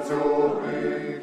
[0.00, 1.19] Herz, me.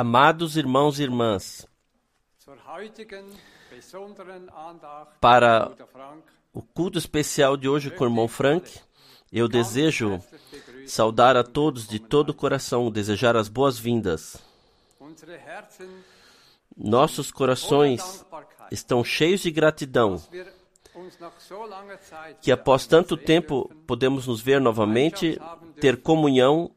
[0.00, 1.66] Amados irmãos e irmãs,
[5.20, 5.70] Para-
[6.54, 8.80] o culto especial de hoje com o irmão Frank,
[9.30, 10.18] eu desejo
[10.86, 14.38] saudar a todos de todo o coração, desejar as boas-vindas.
[16.74, 18.24] Nossos corações
[18.70, 20.16] estão cheios de gratidão.
[22.40, 25.38] Que após tanto tempo podemos nos ver novamente,
[25.78, 26.70] ter comunhão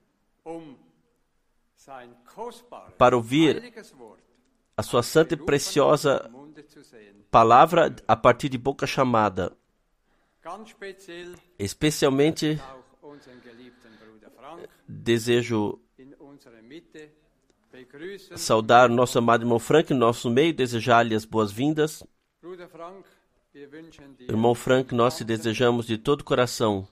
[2.97, 3.73] para ouvir
[4.75, 6.29] a sua santa e preciosa
[7.29, 9.55] palavra a partir de boca chamada,
[11.57, 12.59] especialmente
[14.87, 15.79] desejo
[18.35, 22.03] saudar nosso amado irmão Frank em nosso meio, desejar-lhe as boas-vindas.
[24.27, 26.87] Irmão Frank, nós te desejamos de todo o coração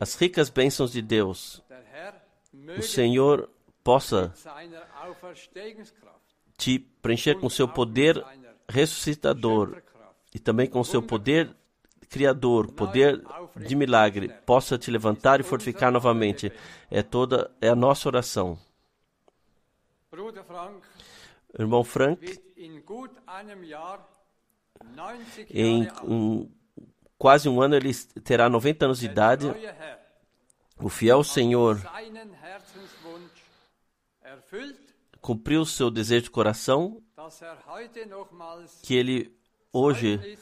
[0.00, 1.62] as ricas bênçãos de Deus.
[2.78, 3.48] O Senhor
[3.82, 4.32] possa
[6.56, 8.24] te preencher com seu poder
[8.68, 9.82] ressuscitador
[10.34, 11.54] e também com seu poder
[12.08, 13.22] criador, poder
[13.56, 16.52] de milagre, possa te levantar e fortificar novamente.
[16.90, 18.58] É toda é a nossa oração.
[21.58, 24.00] Irmão Frank, wird in gut einem Jahr
[24.94, 26.50] 90 em um,
[27.18, 29.52] quase um ano ele terá 90 anos de idade.
[30.82, 31.80] O fiel Senhor
[35.20, 37.00] cumpriu o seu desejo de coração,
[37.40, 37.88] er
[38.82, 39.32] que ele
[39.72, 40.36] hoje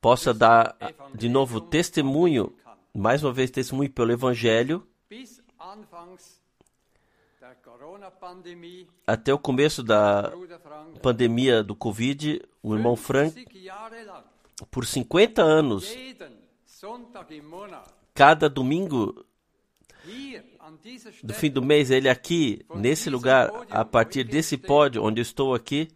[0.00, 0.76] possa dar
[1.14, 2.52] de novo testemunho,
[2.92, 4.84] mais uma vez testemunho pelo Evangelho,
[9.06, 10.32] até o começo da
[11.00, 14.24] pandemia do Covid, o irmão Frank, 50 Jahre lang,
[14.68, 15.94] por 50 anos,
[18.12, 19.25] cada domingo
[21.22, 25.88] do fim do mês, ele aqui, nesse lugar, a partir desse pódio onde estou aqui,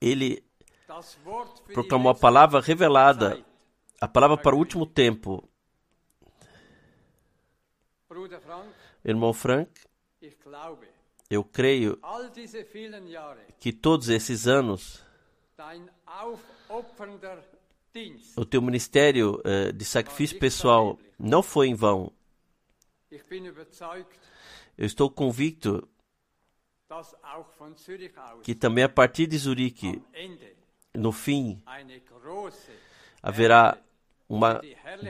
[0.00, 0.44] ele
[1.72, 3.44] proclamou a palavra revelada,
[4.00, 5.48] a palavra para o último tempo.
[9.04, 9.70] Irmão Frank,
[11.28, 11.98] eu creio
[13.58, 15.04] que todos esses anos,
[18.36, 22.12] o teu ministério eh, de sacrifício pessoal não foi em vão.
[24.76, 25.88] Eu estou convicto
[28.42, 30.02] que também a partir de Zurique,
[30.94, 31.62] no fim,
[33.22, 33.78] haverá
[34.28, 34.60] uma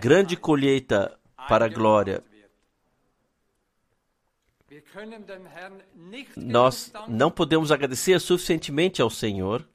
[0.01, 2.23] grande colheita para a glória.
[6.37, 9.67] Nós não podemos agradecer suficientemente ao Senhor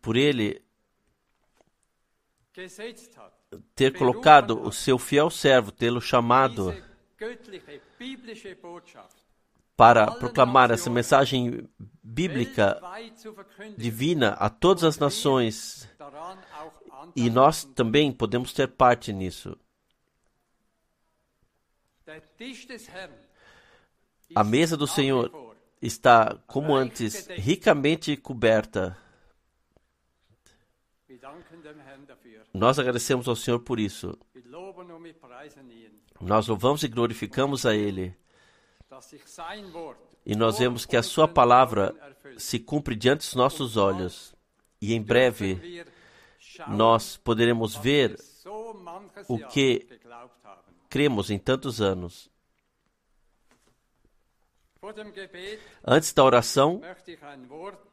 [0.00, 0.62] por ele
[3.74, 6.74] ter colocado o seu fiel servo, tê-lo chamado
[9.76, 11.68] para proclamar essa mensagem
[12.02, 12.80] bíblica
[13.76, 15.88] divina a todas as nações.
[17.16, 19.56] E nós também podemos ter parte nisso.
[24.34, 25.51] A mesa do Senhor
[25.82, 28.96] está, como antes, ricamente coberta.
[32.54, 34.18] Nós agradecemos ao Senhor por isso.
[36.20, 38.14] Nós louvamos e glorificamos a Ele.
[40.24, 41.94] E nós vemos que a Sua palavra
[42.38, 44.34] se cumpre diante dos nossos olhos.
[44.80, 45.84] E em breve
[46.68, 48.16] nós poderemos ver
[49.28, 49.86] o que-
[50.88, 52.30] cremos em tantos anos.
[55.86, 56.82] Antes da oração,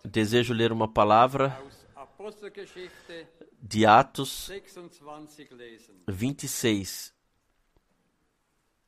[0.03, 1.55] desejo ler uma palavra
[3.61, 6.03] de Atos 26 lesen.
[6.07, 7.13] 26.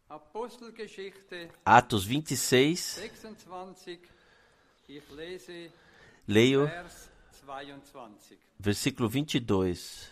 [0.10, 4.00] Apostelgeschichte Atos 26, 26,
[4.90, 5.72] ich lese
[6.28, 7.10] leio Vers
[7.46, 8.38] 22.
[8.60, 10.10] versículo 22.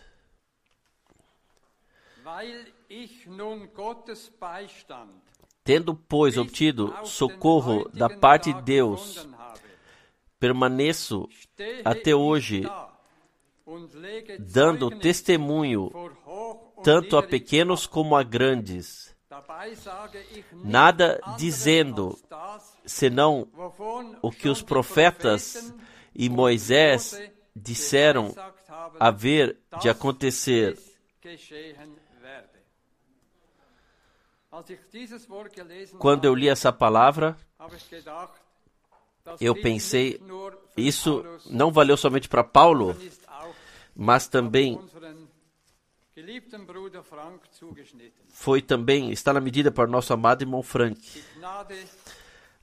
[2.22, 5.29] Weil ich nun Gottes Beistand
[5.70, 9.24] Tendo, pois, obtido socorro da parte de Deus,
[10.36, 11.28] permaneço
[11.84, 12.64] até hoje
[14.40, 15.88] dando testemunho
[16.82, 19.14] tanto a pequenos como a grandes,
[20.64, 22.18] nada dizendo
[22.84, 23.46] senão
[24.20, 25.72] o que os profetas
[26.12, 27.16] e Moisés
[27.54, 28.34] disseram
[28.98, 30.76] haver de acontecer.
[35.98, 37.36] Quando eu li essa palavra,
[39.40, 40.20] eu pensei,
[40.76, 42.96] isso não valeu somente para Paulo,
[43.94, 44.78] mas também
[48.28, 51.22] foi também, está na medida para o nosso amado irmão Frank.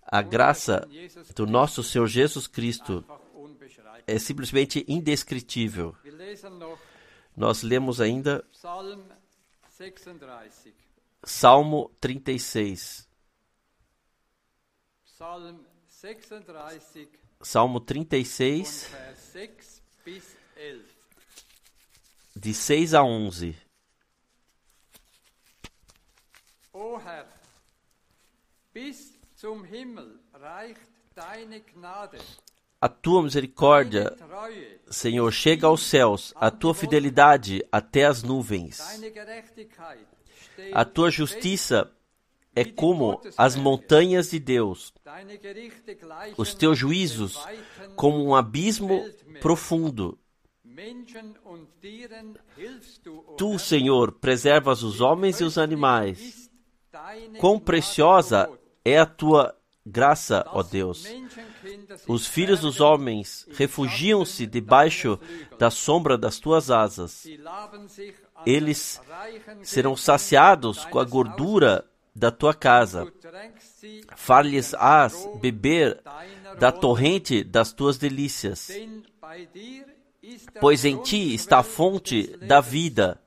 [0.10, 0.88] A graça
[1.36, 3.04] do nosso Senhor Jesus Cristo
[4.06, 5.96] é simplesmente indescritível.
[7.36, 8.44] Nós lemos ainda
[11.24, 13.08] Psalm 36.
[15.06, 15.88] Salmo 36.
[15.88, 17.08] Psalm 36
[17.42, 20.24] Salmo von 36, Vers 6 bis
[20.56, 20.84] 11.
[22.36, 23.56] de 6 a 11.
[26.74, 27.26] O Herr,
[28.74, 30.82] bis zum Himmel reicht
[31.16, 32.20] deine Gnade,
[32.80, 34.16] A tua misericórdia,
[34.88, 38.78] Senhor, chega aos céus, a tua fidelidade até as nuvens.
[40.74, 41.92] A tua justiça
[42.56, 44.94] é como as montanhas de Deus,
[46.36, 47.40] os teus juízos
[47.96, 49.06] como um abismo
[49.40, 50.18] profundo.
[53.38, 56.50] Tu, Senhor, preservas os homens e os animais.
[57.40, 58.50] Quão preciosa
[58.84, 59.56] é a tua
[59.88, 61.06] graça, ó Deus.
[62.08, 65.20] Os filhos dos homens refugiam-se debaixo
[65.58, 67.26] da sombra das tuas asas.
[68.46, 69.02] Eles
[69.64, 73.12] serão saciados com a gordura da tua casa.
[74.16, 76.02] Far-lhes-ás beber
[76.60, 78.70] da torrente das tuas delícias.
[80.60, 83.22] Pois em ti está a fonte da vida.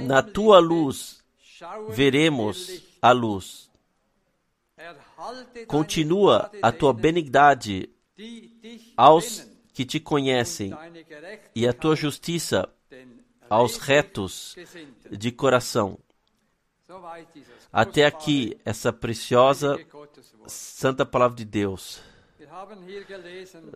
[0.00, 1.22] Na tua luz
[1.90, 3.71] veremos a luz.
[5.66, 7.90] Continua a tua benignidade
[8.96, 10.72] aos que te conhecem
[11.54, 12.68] e a tua justiça
[13.48, 14.56] aos retos
[15.10, 15.98] de coração.
[17.72, 19.78] Até aqui, essa preciosa
[20.46, 22.02] santa palavra de Deus.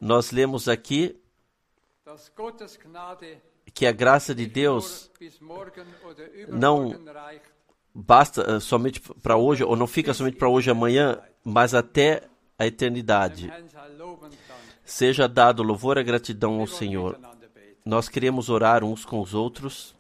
[0.00, 1.18] Nós lemos aqui
[3.72, 5.10] que a graça de Deus
[6.48, 6.92] não
[7.96, 12.24] basta eh, somente para hoje, ou não fica somente para hoje e amanhã, mas até
[12.58, 13.50] a eternidade.
[14.84, 17.18] Seja dado louvor e gratidão ao Senhor.
[17.84, 19.96] Nós queremos orar uns com os outros.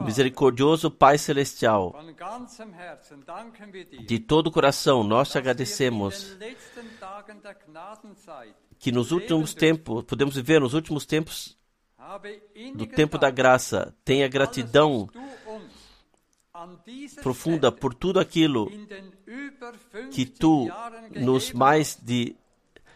[0.00, 1.94] Misericordioso Pai Celestial,
[4.06, 6.36] de todo o coração nós te agradecemos
[8.82, 11.56] que nos últimos tempos, podemos viver nos últimos tempos
[12.74, 13.94] do tempo da graça.
[14.04, 15.08] Tenha gratidão
[17.22, 20.68] profunda por tudo aquilo in den über 50 que tu
[21.14, 22.36] nos mais de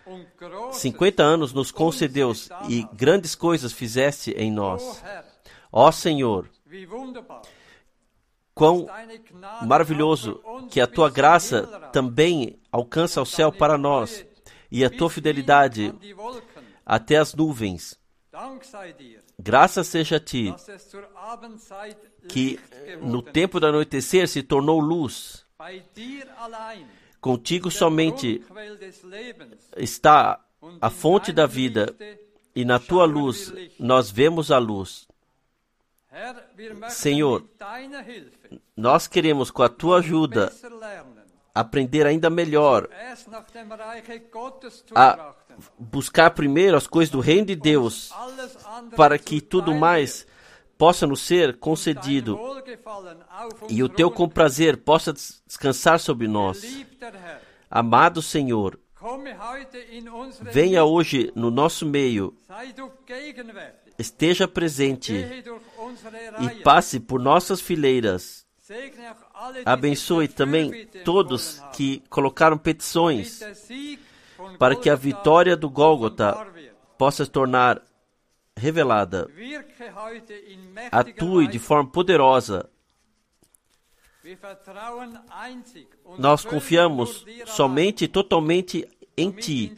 [0.05, 2.33] und Großes 50 anos nos concedeu
[2.69, 5.05] e grandes coisas fizeste em O nós.
[5.71, 6.50] Ó Senhor,
[8.52, 8.88] quão
[9.62, 11.62] maravilhoso que a tua graça
[11.93, 14.26] também alcança ao céu para nós
[14.76, 15.90] e a tua fidelidade
[16.85, 17.99] até as nuvens.
[19.38, 20.54] Graças seja a ti
[22.28, 22.61] que
[23.00, 25.47] no tempo do anoitecer se tornou luz.
[27.23, 28.45] Contigo somente
[29.78, 30.45] está
[30.78, 31.97] a fonte da vida
[32.54, 35.09] e na tua luz nós vemos a luz.
[36.90, 37.49] Senhor,
[38.76, 40.52] Nós queremos com a tua ajuda
[41.60, 42.88] aprender ainda melhor
[44.94, 45.34] a
[45.78, 48.12] buscar primeiro as coisas do reino de Deus
[48.94, 50.26] para que tudo mais
[50.76, 52.38] possa nos ser concedido
[53.70, 54.16] e o teu ruhen.
[54.16, 56.62] comprazer possa des- descansar sobre nós.
[57.70, 58.78] Amado Senhor,
[60.42, 62.36] venha hoje no nosso meio,
[63.98, 65.14] esteja presente
[66.42, 68.44] e passe por nossas fileiras.
[69.64, 73.40] Abençoe também todos que colocaram petições
[74.59, 76.47] para que a vitória do Gólgota
[76.97, 77.83] possa se tornar
[78.57, 79.28] revelada.
[80.90, 82.69] Atue de forma poderosa.
[86.19, 89.73] Nós confiamos somente e totalmente em Ti,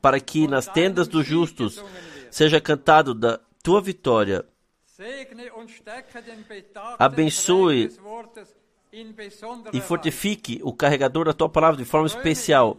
[0.00, 1.82] para que nas tendas dos justos
[2.30, 4.44] seja cantado da Tua vitória.
[6.98, 7.90] Abençoe
[9.72, 12.76] E fortifique o carregador da Tua palavra de forma especial.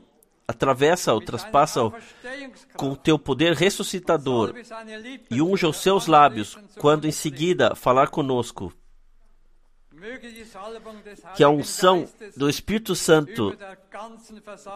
[0.47, 1.93] Atravessa-o, traspassa-o
[2.75, 4.53] com o Teu poder ressuscitador
[5.29, 8.73] e unja os seus lábios quando em seguida falar conosco.
[11.36, 13.55] Que a unção do Espírito Santo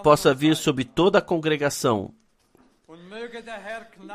[0.03, 2.13] possa vir sobre toda a congregação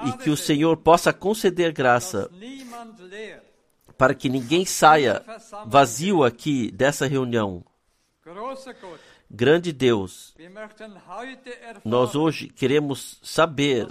[0.07, 2.31] e que o Senhor possa conceder graça
[3.97, 5.23] para que ninguém saia
[5.67, 7.65] vazio aqui dessa reunião.
[9.31, 10.35] Grande Deus,
[11.85, 13.87] nós hoje queremos saber,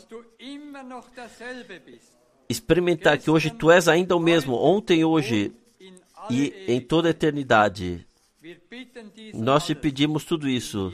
[2.50, 5.54] experimentar que hoje tu és ainda o mesmo, ontem, hoje
[6.30, 8.06] e em toda a eternidade.
[9.34, 10.92] Nós te pedimos tudo isso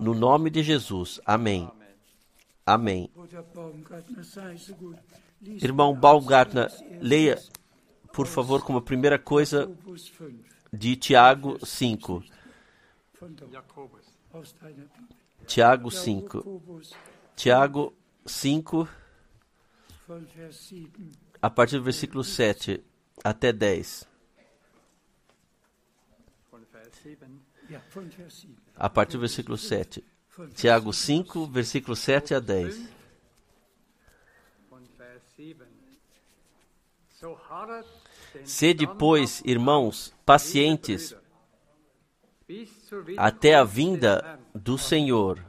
[0.00, 1.20] no nome de Jesus.
[1.24, 1.70] Amém.
[2.72, 3.10] Amém.
[5.60, 7.42] Irmão Baumgartner, leia,
[8.12, 12.22] por favor, como primeira coisa Jakobus 5 de Tiago 5.
[13.18, 14.06] von der Jakobus.
[14.32, 15.16] aus deiner Bibel.
[15.46, 16.38] Tiago 5.
[16.38, 16.94] Jakobus
[17.34, 17.92] Tiago
[18.24, 18.88] 5,
[20.06, 21.10] von Vers 7.
[21.42, 22.84] a partir do versículo 7
[23.24, 24.06] até 10.
[26.52, 27.26] Von Vers 7.
[27.68, 28.54] Ja, von Vers 7.
[28.76, 30.04] A partir do versículo 7.
[30.48, 32.88] Tiago 5, versículo 7 a 10.
[34.68, 35.56] Von Vers 7.
[37.20, 37.86] So harret
[38.34, 41.14] den Sede, pois, irmãos, pacientes
[43.16, 45.44] até a vinda do Senhor.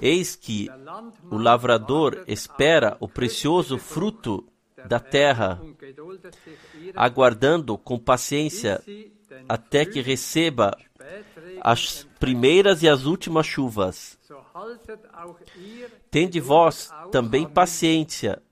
[0.00, 0.68] Eis que
[1.30, 4.46] o lavrador espera o precioso fruto
[4.86, 5.60] da terra,
[6.94, 8.82] aguardando com paciência
[9.48, 10.76] até que receba
[11.60, 14.18] as primeiras e as últimas chuvas.
[16.10, 18.42] Tende vós também paciência.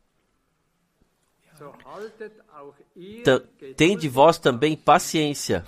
[3.76, 5.64] Tende vós também paciência.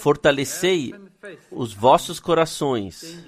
[0.00, 0.94] Fortalecei
[1.50, 3.24] os vossos corações,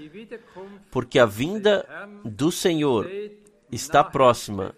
[0.91, 1.87] porque a vinda
[2.25, 3.09] do Senhor
[3.73, 4.75] está próxima.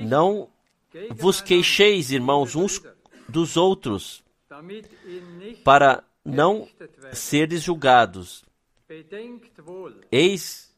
[0.00, 0.48] Não
[1.14, 2.82] vos queixeis, irmãos, uns
[3.28, 4.24] dos outros,
[5.64, 6.68] para não
[7.12, 8.44] seres julgados.
[10.10, 10.74] Eis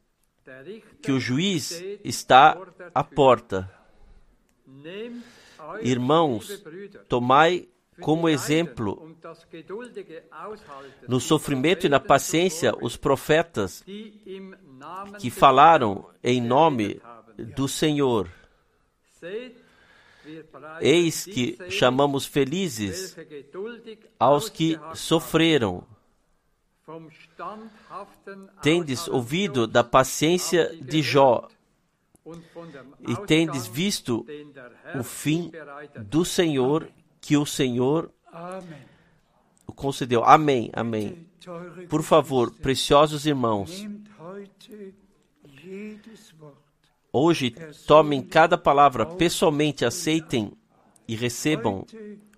[1.03, 2.59] que o juiz está
[2.95, 3.71] à porta.
[5.83, 6.63] Irmãos,
[7.09, 7.69] Tomai
[8.01, 9.17] como exemplo
[11.09, 13.85] no sofrimento e na paciência os profetas
[15.19, 17.01] que falaram em nome
[17.37, 18.31] do Senhor.
[20.81, 23.17] Eis que chamamos felizes
[24.19, 25.85] aos que sofreram.
[28.63, 31.49] Tendes ouvido da paciência de Jó
[33.07, 34.27] e tendes visto
[34.99, 35.51] o fim
[36.07, 38.11] do Senhor que o Senhor
[39.75, 40.25] concedeu.
[40.25, 41.27] Amém, amém.
[41.89, 43.87] Por favor, preciosos irmãos,
[47.13, 47.55] Hoje
[47.87, 50.53] tomem cada palavra pessoalmente, aceitem
[51.07, 51.87] e recebam.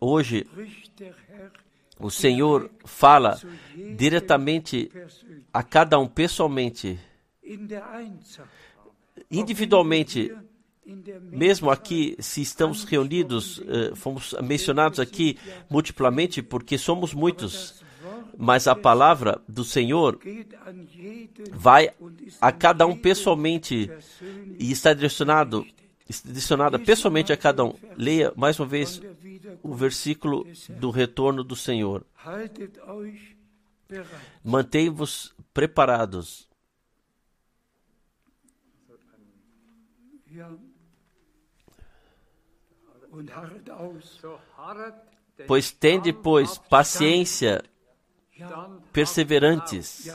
[0.01, 0.47] Hoje
[1.99, 3.39] o Senhor fala
[3.97, 4.91] diretamente
[5.53, 6.99] a cada um pessoalmente,
[9.31, 10.35] individualmente.
[11.31, 17.85] Mesmo aqui, se estamos reunidos, eh, fomos mencionados aqui multiplamente porque somos muitos,
[18.37, 20.19] mas a palavra do Senhor
[21.53, 21.90] vai
[22.40, 23.90] a cada um pessoalmente
[24.59, 25.66] e está direcionado,
[26.25, 27.75] direcionada pessoalmente a cada um.
[27.97, 29.01] Leia mais uma vez
[29.62, 32.05] o versículo do retorno do Senhor.
[34.45, 36.49] Mantei-vos preparados.
[45.47, 47.62] Pois tende, pois, paciência,
[48.92, 50.09] perseverantes,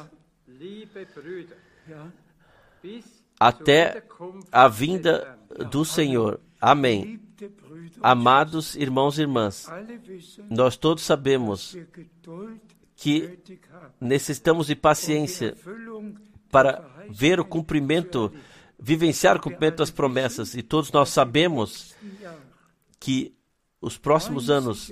[3.40, 4.04] até
[4.52, 5.38] a vinda
[5.72, 6.40] do Senhor.
[6.60, 7.20] Amém.
[8.02, 9.68] Amados irmãos e irmãs,
[10.50, 11.78] nós todos sabemos
[12.96, 13.40] que
[14.00, 15.56] necessitamos de paciência
[16.50, 18.34] para ver o cumprimento,
[18.80, 20.56] vivenciar o cumprimento das promessas.
[20.56, 21.94] E todos nós sabemos
[23.00, 23.36] que
[23.82, 24.92] os próximos 90 anos,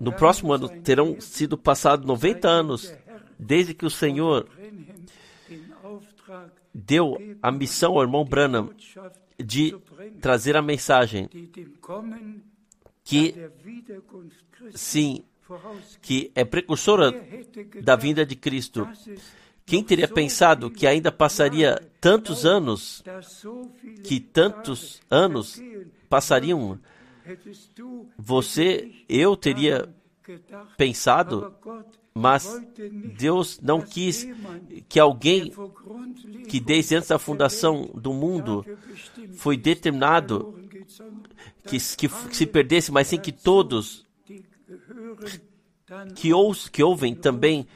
[0.00, 2.94] no próximo ano, terão sido passados 90 anos
[3.38, 4.48] desde que o Senhor
[6.72, 8.70] deu a missão ao irmão Branham
[9.38, 9.76] de
[10.20, 11.28] trazer a mensagem
[13.04, 13.34] que,
[14.74, 15.24] sim,
[16.00, 17.12] que é precursora
[17.82, 18.88] da vinda de Cristo.
[19.64, 23.02] Quem teria pensado que ainda passaria tantos anos,
[24.04, 25.60] que tantos anos
[26.08, 26.78] passariam?
[28.18, 29.88] Você, eu teria
[30.76, 31.54] pensado,
[32.14, 32.60] mas
[33.18, 34.28] Deus não quis
[34.88, 35.52] que alguém
[36.48, 38.64] que desde antes da fundação do mundo
[39.34, 40.54] foi determinado
[41.66, 44.06] que, que, que se perdesse, mas sim que todos
[46.14, 46.30] que,
[46.70, 47.66] que ouvem também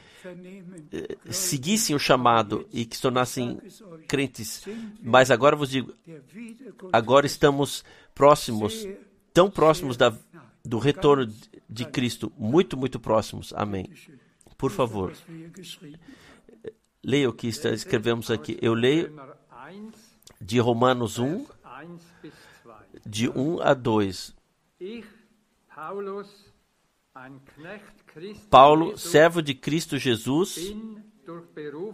[0.91, 3.59] eh, seguissem o chamado e que se tornassem
[4.07, 4.63] crentes.
[5.01, 5.93] Mas agora vos digo,
[6.91, 7.83] agora estamos
[8.13, 8.85] próximos,
[9.37, 10.11] tão próximos da,
[10.65, 11.27] do retorno
[11.69, 13.53] de- Cristo, muito, muito próximos.
[13.55, 13.87] Amém.
[14.57, 15.13] Por favor,
[17.03, 18.57] leia o que está, escrevemos aqui.
[18.59, 19.35] Eu leio Römer
[19.75, 19.91] 1,
[20.41, 21.45] de Romanos 1, 1
[22.23, 22.75] bis 2.
[23.05, 24.35] de 1 a 2.
[24.79, 25.05] Ich,
[25.75, 26.27] Paulus,
[27.13, 30.57] ein Knecht Christi Paulo, servo de Cristo Jesus,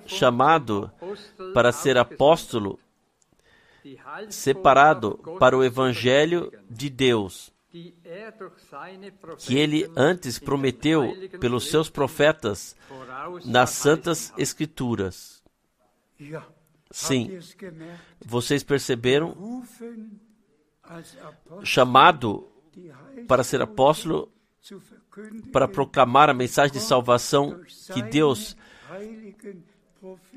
[0.07, 0.89] chamado
[1.53, 2.79] para ser apóstolo,
[4.29, 7.51] separado para o evangelho de Deus,
[9.39, 12.75] que ele antes prometeu pelos seus profetas
[13.45, 15.43] nas santas escrituras.
[16.91, 17.39] Sim,
[18.23, 19.63] vocês perceberam?
[21.63, 22.47] Chamado
[23.27, 24.31] para ser apóstolo,
[25.51, 27.61] para proclamar a mensagem de salvação
[27.93, 28.55] que Deus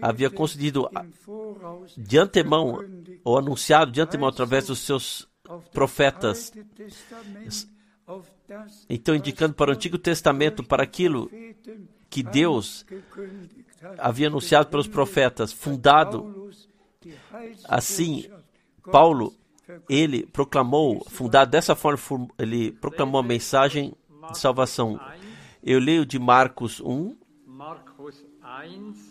[0.01, 2.81] havia concedido a- im Voraus de antemão,
[3.25, 5.29] ou anunciado de antemão através dos seus
[5.73, 6.53] profetas.
[8.89, 11.31] Então, indicando para o Antigo Testamento, para aquilo
[12.09, 12.87] que Deus
[13.99, 16.51] havia anunciado pelos profetas, fundado
[17.69, 18.29] assim,
[18.91, 19.35] Paulo,
[19.89, 21.99] ele proclamou, fundado dessa forma,
[22.39, 23.93] ele proclamou a mensagem
[24.31, 24.99] de salvação.
[25.63, 27.17] Eu leio de Marcos 1, Markus 1,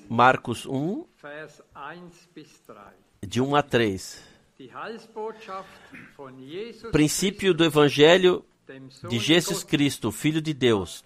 [0.09, 2.77] Marcos 1, Vers 1 bis 3.
[3.21, 4.23] de 1 a 3.
[4.57, 5.69] Die Heilsbotschaft
[6.15, 8.45] von Jesus Princípio do Evangelho
[9.09, 11.03] de Jesus Cristo, Filho de Deus.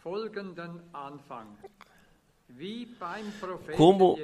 [3.76, 4.18] Como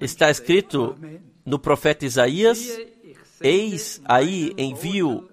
[0.00, 0.96] Está escrito
[1.44, 2.58] no profeta Isaías:
[3.40, 5.28] Eis aí envio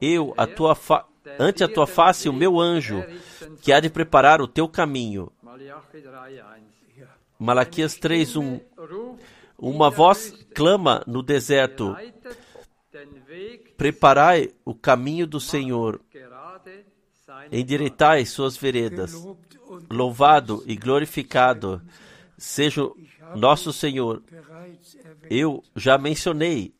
[0.00, 1.06] eu a tua fa-
[1.38, 3.04] ante a tua face o meu anjo,
[3.60, 5.30] que há de preparar o teu caminho.
[7.38, 7.90] Malachi 3,1.
[7.90, 8.60] Malaquias 3:1.
[8.76, 11.96] Ruft Uma voz clama no deserto:
[13.76, 16.00] Preparai o caminho do Senhor,
[17.50, 19.12] endireitai suas veredas.
[19.90, 21.82] Louvado e glorificado
[22.36, 22.82] seja
[23.34, 24.22] nosso Senhor.
[25.28, 26.74] Eu já mencionei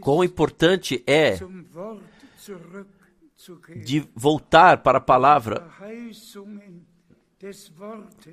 [0.00, 1.38] quão importante é
[3.82, 5.70] de voltar para a palavra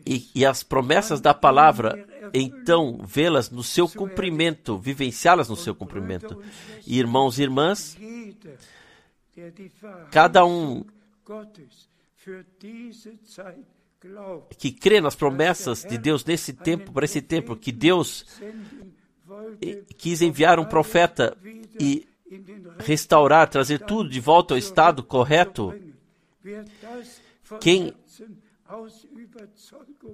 [0.06, 6.42] e, e as promessas da palavra, então vê-las no seu cumprimento, vivenciá-las no seu cumprimento.
[6.86, 7.98] Irmãos e irmãs,
[10.12, 10.84] cada um
[14.58, 18.26] que crê nas promessas de Deus nesse tempo, para esse tempo, que Deus
[19.98, 21.38] quis enviar um profeta
[21.80, 22.08] e
[22.80, 25.74] restaurar, trazer tudo de volta ao estado correto,
[27.62, 27.94] Quem-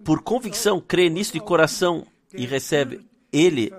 [0.04, 3.74] por convicção crê nisso de coração e recebe, ele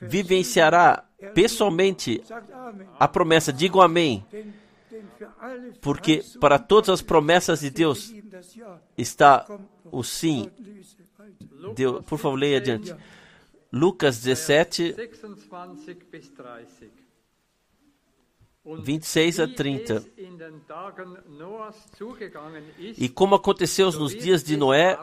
[0.00, 1.04] vivenciará
[1.34, 2.88] pessoalmente sagt Amen.
[2.98, 3.52] a promessa.
[3.52, 4.24] Digam amém,
[5.80, 8.12] porque para todas as promessas de Deus
[8.96, 9.46] está
[9.84, 10.50] o sim.
[11.74, 12.94] Deus, por favor, leia adiante.
[13.72, 14.94] Lucas 17,
[18.66, 18.66] 26 bis 30.
[18.66, 19.96] Und 26 a wie 30.
[19.96, 24.98] es in den Tagen Noahs zugegangen ist, E como aconteceu nos dias de Noé,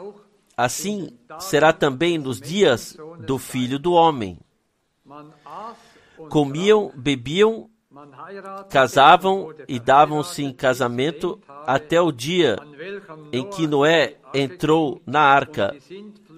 [0.58, 4.38] assim será também nos dias do filho do homem.
[6.30, 7.70] Comiam, bebiam,
[8.70, 12.58] casavam e davam-se em casamento até o dia
[13.32, 15.76] em que Noé entrou na arca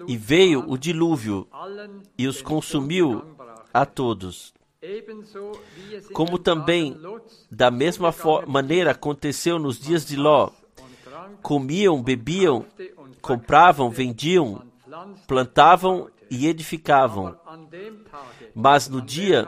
[0.06, 1.48] e veio o dilúvio
[2.16, 3.22] e os consumiu
[3.72, 4.55] a todos.
[6.12, 6.96] Como também,
[7.50, 8.14] da mesma
[8.46, 10.50] maneira, aconteceu nos dias de Ló.
[11.42, 12.64] Comiam, bebiam,
[13.20, 14.62] compravam, vendiam,
[15.26, 17.36] plantavam e edificavam.
[18.54, 19.46] Mas no dia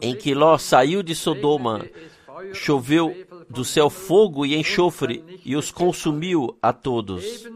[0.00, 1.84] em que Ló saiu de Sodoma,
[2.52, 3.14] choveu
[3.48, 7.46] do céu fogo e enxofre e os consumiu a todos.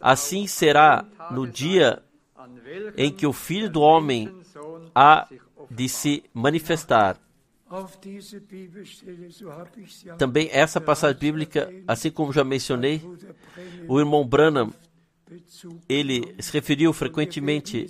[0.00, 2.02] Assim será no dia
[2.96, 4.34] em que o Filho do Homem
[4.94, 5.28] há
[5.74, 7.18] de se manifestar.
[10.18, 13.00] Também essa passagem bíblica, assim como já mencionei,
[13.88, 14.72] o irmão Branham,
[15.88, 17.86] ele se referiu frequentemente,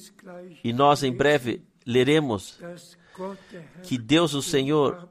[0.63, 2.61] e nós em breve leremos
[3.83, 5.09] que Deus, o Senhor,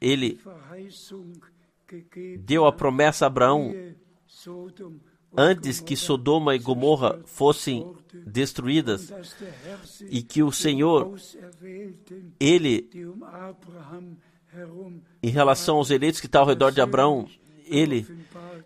[0.00, 0.40] ele
[2.40, 3.72] deu a promessa a Abraão
[5.36, 7.86] antes que Sodoma e Gomorra fossem
[8.26, 9.12] destruídas
[10.08, 11.14] e que o Senhor,
[12.40, 12.88] ele,
[15.22, 17.28] em relação aos eleitos que estão ao redor de Abraão,
[17.64, 18.06] ele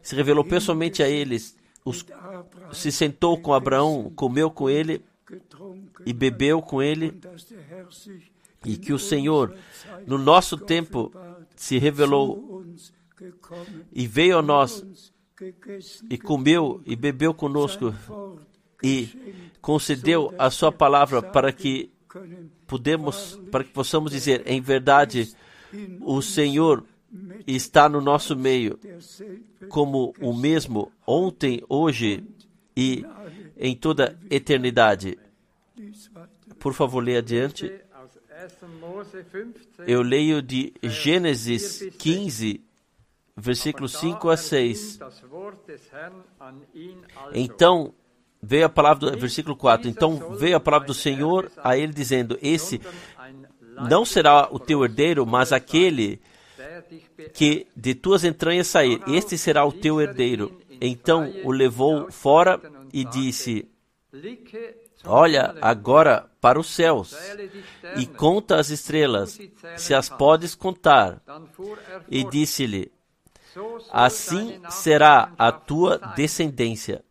[0.03, 2.05] se revelou pessoalmente a eles, os,
[2.73, 5.03] se sentou com Abraão, comeu com ele
[6.05, 7.18] e bebeu com ele,
[8.64, 9.57] e que o Senhor,
[10.07, 11.12] no nosso tempo,
[11.57, 12.64] se revelou
[13.92, 14.85] e veio a nós
[16.09, 17.94] e comeu e bebeu conosco
[18.83, 19.09] e
[19.61, 21.90] concedeu a sua palavra para que
[22.66, 25.35] podemos, para que possamos dizer, em verdade,
[26.00, 26.85] o Senhor
[27.46, 28.79] está no nosso meio
[29.68, 32.24] como o mesmo ontem, hoje
[32.76, 33.05] e
[33.57, 35.18] em toda eternidade.
[36.59, 37.72] Por favor, leia adiante.
[39.87, 42.62] Eu leio de Gênesis 15,
[43.40, 45.00] versículos 5 a 6.
[47.35, 47.94] Então
[48.42, 49.88] veio a palavra do versículo 4.
[49.88, 52.81] Então veio a palavra do Senhor a ele dizendo: Esse
[53.88, 56.20] não será o teu herdeiro, mas aquele
[57.33, 60.61] que de tuas entranhas sair, este será o teu herdeiro.
[60.81, 62.61] Então o levou fora
[62.92, 63.68] e disse:
[65.05, 67.14] Olha agora para os céus
[67.96, 69.38] e conta as estrelas,
[69.76, 71.22] se as podes contar.
[72.11, 72.90] E disse-lhe:
[73.90, 77.04] Assim será a tua descendência.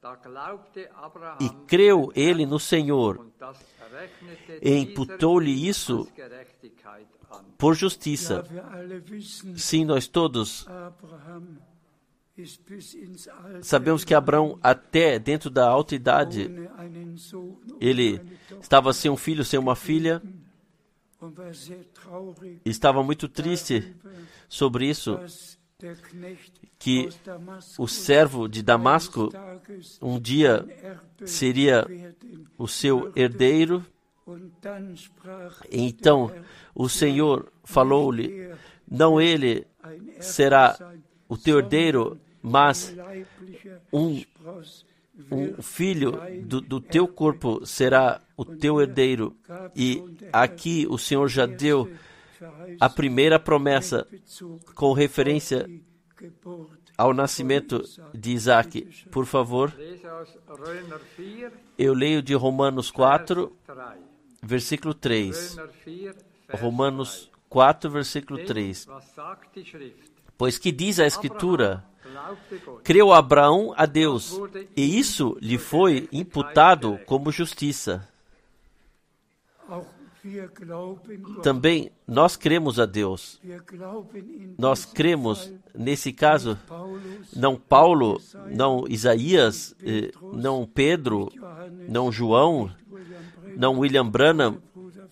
[1.40, 3.28] E creu ele no Senhor,
[4.62, 6.08] e imputou-lhe isso
[7.58, 8.46] por justiça.
[9.56, 10.66] Sim, nós todos
[13.62, 16.50] sabemos que Abraão, até dentro da alta idade,
[17.80, 18.22] ele
[18.62, 20.22] estava sem um filho, sem uma filha,
[22.64, 23.96] estava muito triste
[24.48, 25.20] sobre isso,
[26.78, 27.10] que
[27.78, 29.30] o servo de Damasco
[30.02, 30.66] um dia
[31.26, 31.86] seria
[32.58, 33.86] o seu herdeiro.
[35.72, 36.32] Então
[36.76, 38.54] o Senhor falou-lhe:
[38.90, 39.66] Não ele
[40.20, 40.78] será
[41.28, 42.94] o teu herdeiro, mas
[43.92, 44.22] um,
[45.32, 49.36] um filho do, do teu corpo será o teu herdeiro.
[49.76, 51.90] E aqui o Senhor já deu
[52.80, 54.08] a primeira promessa
[54.76, 55.70] com referência
[56.98, 57.82] ao nascimento
[58.14, 58.82] de Isaac.
[59.10, 59.74] Por favor,
[61.78, 63.56] eu leio de Romanos 4,
[64.44, 65.56] versículo 3.
[66.60, 68.88] Romanos 4, versículo 3.
[70.38, 71.86] Pois que diz a Escritura:
[72.84, 74.40] Creu Abraão a Deus,
[74.76, 78.08] e isso lhe foi imputado como justiça.
[81.42, 83.40] Também nós cremos a Deus.
[84.58, 86.58] Nós cremos, nesse caso,
[87.36, 91.30] não Paulo, não Isaías, eh, não Pedro,
[91.88, 92.72] não João,
[93.56, 94.62] não William Branham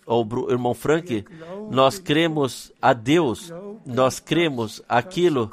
[0.06, 1.26] ou irmão Frank.
[1.70, 3.52] Nós cremos a Deus.
[3.86, 5.52] Nós cremos aquilo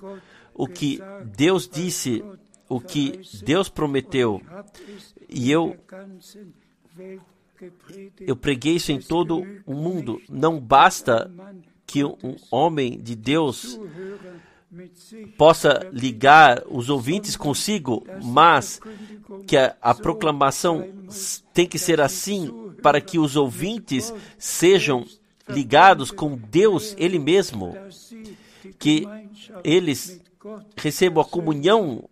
[0.54, 1.00] o que
[1.36, 2.24] Deus disse,
[2.68, 4.40] o que Deus prometeu.
[5.28, 5.76] E eu
[8.20, 10.20] eu preguei isso em todo o mundo.
[10.28, 11.30] Não basta
[11.86, 13.78] que um homem de Deus
[15.36, 18.80] possa ligar os ouvintes consigo, mas
[19.46, 20.88] que a, a, proclamação
[21.52, 25.04] tem que ser assim para que os ouvintes sejam
[25.48, 27.74] ligados com Deus Ele mesmo,
[28.78, 29.06] que
[29.62, 30.20] eles
[30.76, 32.08] recebam a comunhão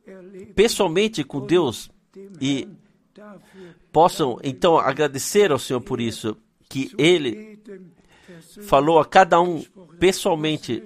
[0.54, 1.90] pessoalmente com Deus
[2.40, 2.68] e
[3.90, 6.36] possam então agradecer ao Senhor por isso,
[6.68, 7.60] que Ele
[8.62, 9.62] falou a cada um
[9.98, 10.82] pessoalmente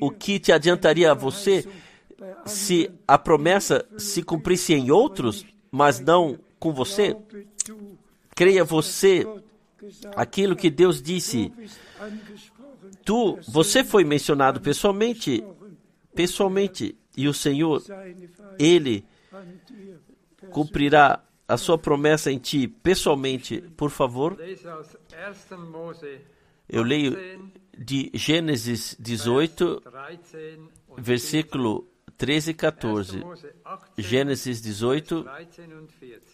[0.00, 1.66] o que te adiantaria a você
[2.44, 7.16] se a promessa se cumprisse em outros, mas não com você.
[8.34, 9.26] Creia você
[10.16, 11.52] aquilo que Deus disse.
[13.04, 15.44] Tu, você foi mencionado pessoalmente,
[16.14, 17.82] pessoalmente, e o Senhor,
[18.58, 19.04] Ele
[20.50, 24.38] cumprirá a sua promessa em ti pessoalmente, por favor.
[26.68, 27.18] Eu leio
[27.76, 29.82] de Gênesis 18,
[30.96, 33.22] versículo 13 e 14.
[33.98, 35.26] Gênesis 18,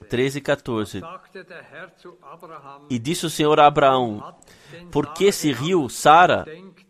[0.06, 1.02] 13 e 14.
[2.90, 4.36] E disse o Senhor a Abraão:
[4.90, 6.44] Por que se riu Sara,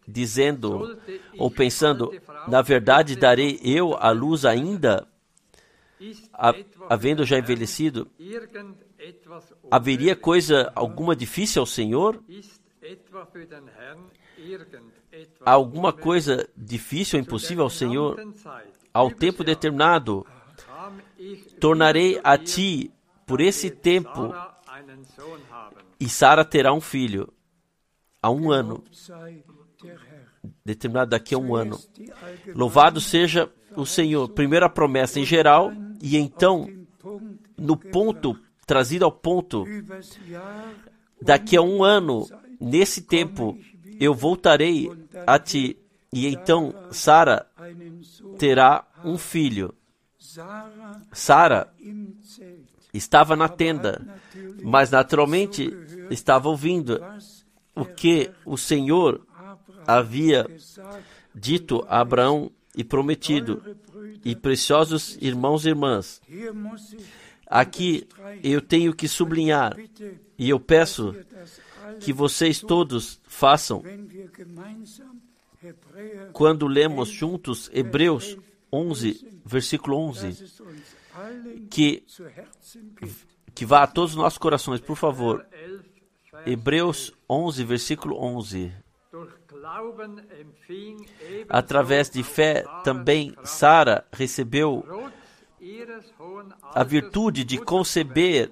[0.09, 0.99] dizendo
[1.39, 2.11] ou pensando,
[2.49, 5.07] na verdade darei eu a luz ainda?
[6.89, 8.09] Havendo já envelhecido,
[9.71, 12.23] haveria coisa alguma difícil ao Senhor?
[15.45, 18.17] Há alguma coisa difícil ou impossível ao Senhor?
[18.93, 20.27] Ao tempo determinado,
[21.59, 22.93] tornarei a ti
[23.27, 24.33] por esse tempo,
[25.99, 27.33] e Sara terá um filho.
[28.23, 28.85] Há um ano,
[30.65, 31.79] determinado daqui a um ano.
[32.55, 34.29] Louvado seja o Senhor.
[34.29, 36.69] Primeira promessa em geral, e então,
[37.57, 39.65] no ponto, trazido ao ponto,
[41.21, 42.27] daqui a um ano,
[42.61, 43.57] nesse tempo,
[44.01, 44.91] eu voltarei
[45.27, 45.79] a ti.
[46.13, 47.47] E então Sara
[48.39, 49.75] terá um filho.
[51.13, 51.73] Sara
[52.93, 54.01] estava na tenda,
[54.63, 55.71] mas naturalmente
[56.11, 57.01] estava ouvindo
[57.75, 59.27] o que o Senhor
[59.87, 60.47] havia
[61.35, 63.63] dito a Abraão e prometido.
[64.25, 66.21] E preciosos irmãos e irmãs,
[67.47, 68.07] aqui
[68.43, 69.77] eu tenho que sublinhar
[70.37, 71.15] e eu peço
[72.01, 73.83] que vocês todos façam
[76.33, 78.37] quando lemos juntos Hebreus
[78.73, 82.05] 11, versículo 11, dass es uns allen que,
[83.55, 85.47] que vá a todos os nossos corações, por favor.
[85.55, 85.87] 11,
[86.33, 88.73] Vers Hebreus 11, versículo 11.
[91.49, 94.85] Através de fé também Sara recebeu
[96.63, 98.51] a virtude de conceber,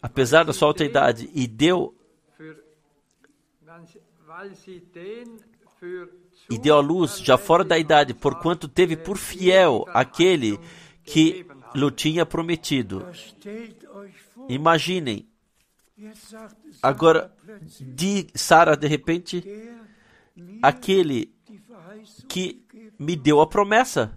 [0.00, 1.94] apesar da sua alta idade, e deu
[6.50, 10.58] e deu à luz já fora da idade, porquanto teve por fiel aquele
[11.04, 13.06] que lhe tinha prometido.
[14.48, 15.28] Imaginem,
[16.82, 17.32] agora,
[17.80, 19.44] de Sara, de repente,
[20.62, 21.32] aquele
[22.28, 22.62] que
[22.98, 24.12] me deu a promessa.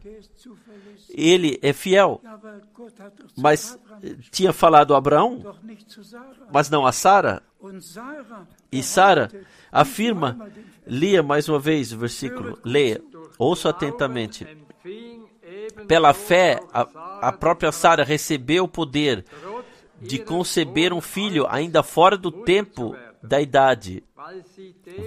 [1.10, 2.21] Ele é fiel,
[3.38, 5.56] mas eh, tinha falado a Abraão,
[6.51, 7.41] mas não a Sara.
[8.71, 9.32] E Sara
[9.71, 10.49] afirma,
[10.86, 13.01] lia mais uma vez o versículo, leia,
[13.38, 14.45] ouça atentamente.
[15.88, 19.23] Pela fé, a, a própria Sara recebeu o poder
[20.01, 24.04] de conceber um filho ainda fora do tempo da idade,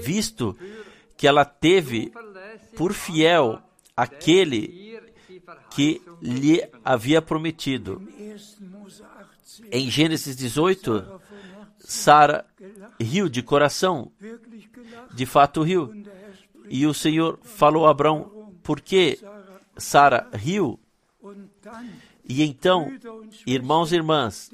[0.02, 0.56] visto
[1.18, 2.12] que ela teve
[2.76, 3.60] por fiel
[3.96, 5.02] aquele
[5.72, 8.00] que lhe havia prometido.
[8.16, 8.70] Im 1.
[8.70, 12.46] Mose 18 Em Gênesis 18, Sarah von Herzen Sara
[13.00, 14.12] riu de coração,
[15.12, 15.92] de fato riu.
[16.68, 19.18] E o Senhor falou a Abraão, por que
[19.76, 20.78] Sara riu?
[22.28, 22.92] E então,
[23.44, 24.50] irmãos e irmãs,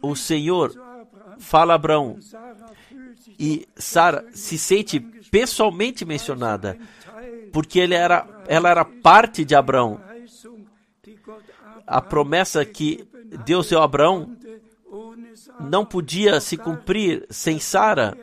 [0.00, 0.72] o Senhor
[1.38, 2.18] fala a Abraão
[3.38, 6.78] e Sara se sente pessoalmente mencionada,
[7.52, 10.00] porque ele era, ela era parte de Abraão.
[11.86, 13.06] A promessa que
[13.44, 14.36] Deus deu a Abraão
[15.60, 18.16] não podia se cumprir sem Sara.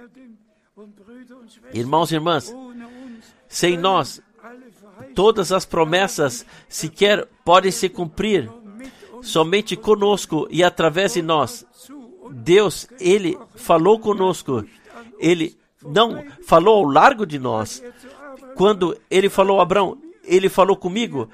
[1.73, 2.53] Irmãos e irmãs,
[3.47, 4.21] sem nós,
[5.13, 8.49] todas as promessas sequer podem se cumprir
[9.21, 11.65] somente conosco e através de nós.
[12.31, 14.65] Deus, Ele falou conosco.
[15.19, 15.57] Ele
[15.87, 17.83] não falou ao largo de nós.
[18.55, 21.29] Quando Ele falou a Abraão, Ele falou comigo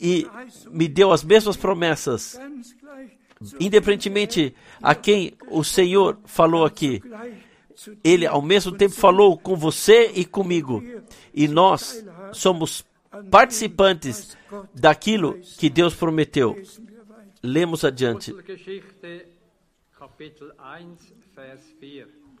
[0.00, 0.26] e
[0.70, 2.38] me deu as mesmas promessas.
[3.58, 7.02] Independentemente a quem o Senhor falou aqui,
[8.04, 10.82] Ele ao mesmo tempo falou com você e comigo.
[11.32, 12.84] E nós somos
[13.30, 14.36] participantes
[14.74, 16.56] daquilo que Deus prometeu.
[17.42, 18.34] Lemos adiante.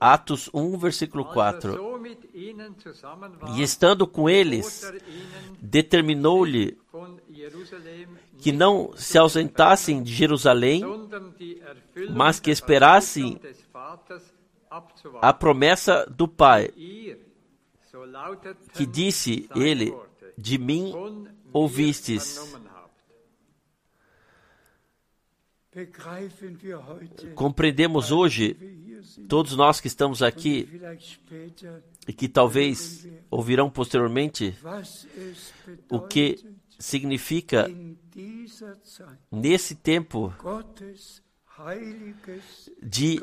[0.00, 0.02] 4.
[0.02, 1.76] Atos 1, versículo Als er 4.
[1.76, 5.00] so mit ihnen zusammen war, E estando com eles, er
[5.60, 6.78] determinou-lhe
[8.38, 10.82] que não se ausentassem de Jerusalém,
[12.10, 13.38] mas que esperassem
[15.20, 16.72] a promessa do Pai,
[18.74, 19.94] que disse ele:
[20.38, 20.94] De mim
[21.52, 22.56] ouvistes.
[27.34, 28.56] Compreendemos hoje,
[29.28, 30.68] todos nós que estamos aqui
[32.06, 34.56] e que talvez ouvirão posteriormente,
[35.88, 36.44] o que
[36.78, 37.70] significa
[39.30, 40.32] nesse tempo
[42.82, 43.20] de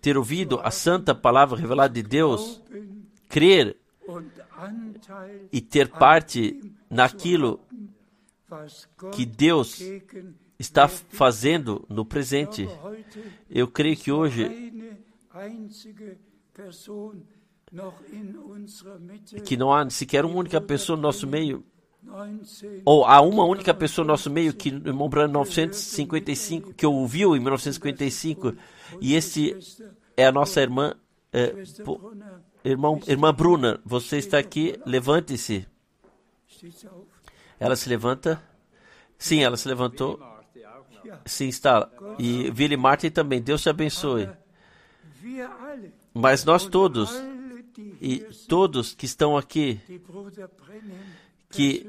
[0.00, 2.62] ter ouvido a santa palavra revelada de Deus,
[3.28, 3.76] crer
[5.50, 7.60] e ter parte naquilo
[9.12, 9.80] que Deus
[10.62, 12.68] está fazendo no presente.
[13.50, 14.44] Eu creio que hoje
[19.44, 21.64] que não há sequer uma única pessoa no nosso meio,
[22.02, 26.86] 19 ou há uma única pessoa no nosso meio que no irmão Branham 955, que
[26.86, 28.54] ouviu em 1955,
[29.00, 29.56] e este
[30.16, 30.94] é a nossa irmã,
[31.32, 31.48] é,
[31.84, 32.12] po-
[32.64, 35.66] irmão, irmã Bruna, você está aqui, levante-se.
[37.58, 38.42] Ela se levanta.
[39.18, 40.18] Sim, ela se levantou.
[41.24, 41.88] Sim, está.
[42.18, 43.40] E Willie Martin também.
[43.40, 44.28] Deus te abençoe.
[46.14, 47.10] Mas nós todos,
[48.00, 49.80] e todos que estão aqui,
[51.48, 51.86] que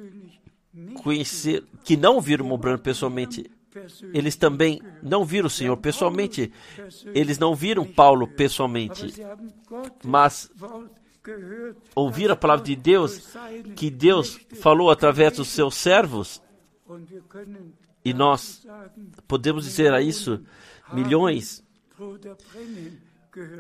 [1.02, 3.50] conhecer, que não viram o Branham pessoalmente,
[4.14, 6.52] eles também não viram o Senhor pessoalmente.
[7.14, 9.14] Eles não viram Paulo pessoalmente,
[10.04, 10.52] mas
[11.96, 13.36] ouviram a palavra de Deus,
[13.76, 16.42] que Deus falou através dos seus servos,
[18.04, 18.66] e nós
[19.28, 20.44] podemos dizer a isso,
[20.92, 21.64] milhões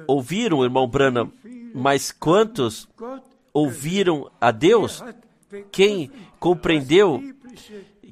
[0.07, 1.31] ouviram o irmão Branham,
[1.73, 2.87] mas quantos
[3.53, 5.03] ouviram a Deus?
[5.71, 7.21] Quem compreendeu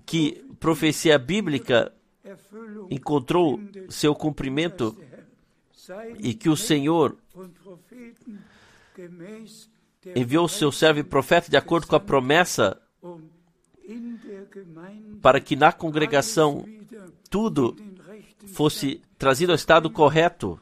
[0.06, 1.92] que profecia bíblica
[2.90, 3.60] encontrou
[3.90, 4.96] seu cumprimento
[6.20, 7.18] e que o Senhor
[10.16, 12.80] enviou seu servo e profeta de acordo com a promessa
[15.22, 16.66] para que na congregação
[17.30, 17.76] tudo
[18.48, 20.60] fosse trazido ao estado correto.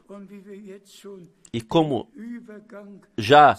[1.52, 2.08] E como
[3.18, 3.56] já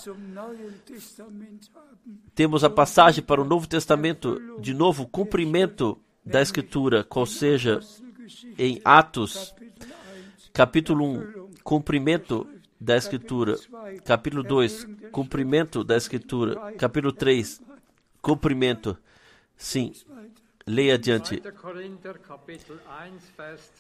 [2.34, 7.80] temos a passagem para o Novo Testamento, de novo cumprimento da Escritura, qual seja
[8.58, 9.54] em Atos,
[10.54, 12.48] capítulo 1, cumprimento
[12.80, 13.58] da Escritura,
[14.06, 17.62] capítulo 2, cumprimento da Escritura, capítulo 3,
[18.22, 18.98] cumprimento.
[19.58, 19.92] Sim,
[20.66, 21.40] leia adiante.
[21.40, 21.56] 2.
[21.56, 23.72] Korinther, Kapitel 1, Vers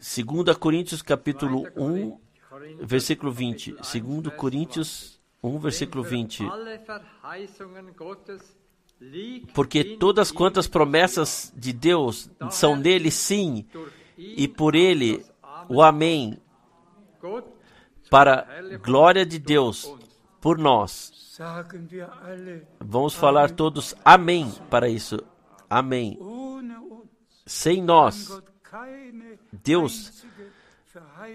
[0.00, 0.24] 20.
[0.44, 1.72] 2 Coríntios, capítulo 2.
[1.76, 3.72] 1, Korinther, versículo 20.
[3.72, 6.42] Kapitel 1, 2 Vers Coríntios 1, versículo 20.
[6.42, 6.52] 20.
[6.52, 8.56] Alle Verheißungen Gottes
[9.00, 13.66] liegt Porque todas quantas promessas de Deus são nele sim,
[14.16, 15.24] e por ele
[15.68, 16.38] o Amém,
[18.10, 18.46] para
[18.82, 19.92] glória de Deus,
[20.40, 21.12] por nós.
[22.80, 25.18] Vamos falar todos Amém para isso.
[25.68, 26.18] Amém.
[27.46, 28.42] Sem nós,
[29.52, 30.24] Deus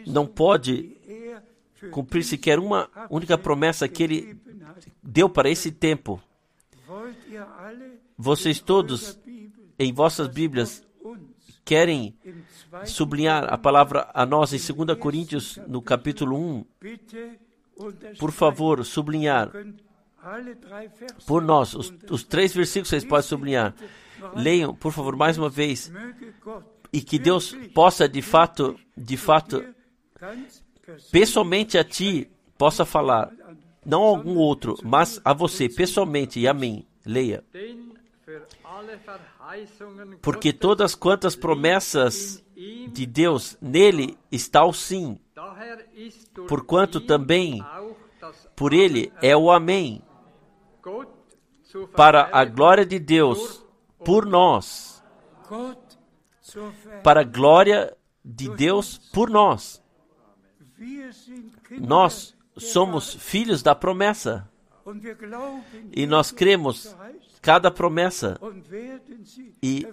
[0.07, 1.43] não pode er
[1.91, 4.37] cumprir sequer uma única promessa que ele
[5.01, 6.21] deu para esse tempo.
[8.17, 9.17] Vocês todos,
[9.77, 10.83] em vossas Bíblias,
[11.63, 12.17] querem
[12.85, 16.65] sublinhar a palavra a nós em 2 Coríntios, no capítulo 1.
[16.81, 17.39] bitte
[18.19, 19.51] Por favor, sublinhar
[21.25, 21.73] por nós.
[21.73, 23.73] Os, os três versículos vocês podem sublinhar.
[24.35, 25.91] Leiam, por favor, mais uma vez.
[26.91, 29.63] E que Deus possa, de fato, de fato,
[31.11, 33.31] pessoalmente a ti, possa falar.
[33.85, 36.39] Não a algum outro, mas a você, pessoalmente.
[36.39, 36.85] E.
[37.05, 37.43] Leia.
[38.29, 45.19] für alle Verheißungen Porque todas quantas promessas de Deus, nele está o sim.
[46.47, 47.63] Porquanto também
[48.55, 50.03] Por ele é o amém.
[51.95, 53.58] Para a glória de Deus,
[54.03, 55.03] por nós.
[57.03, 59.81] Para a glória de Deus, por nós.
[61.79, 64.49] Nós somos filhos da promessa.
[65.91, 66.95] E nós cremos
[67.41, 68.39] cada promessa
[69.61, 69.87] e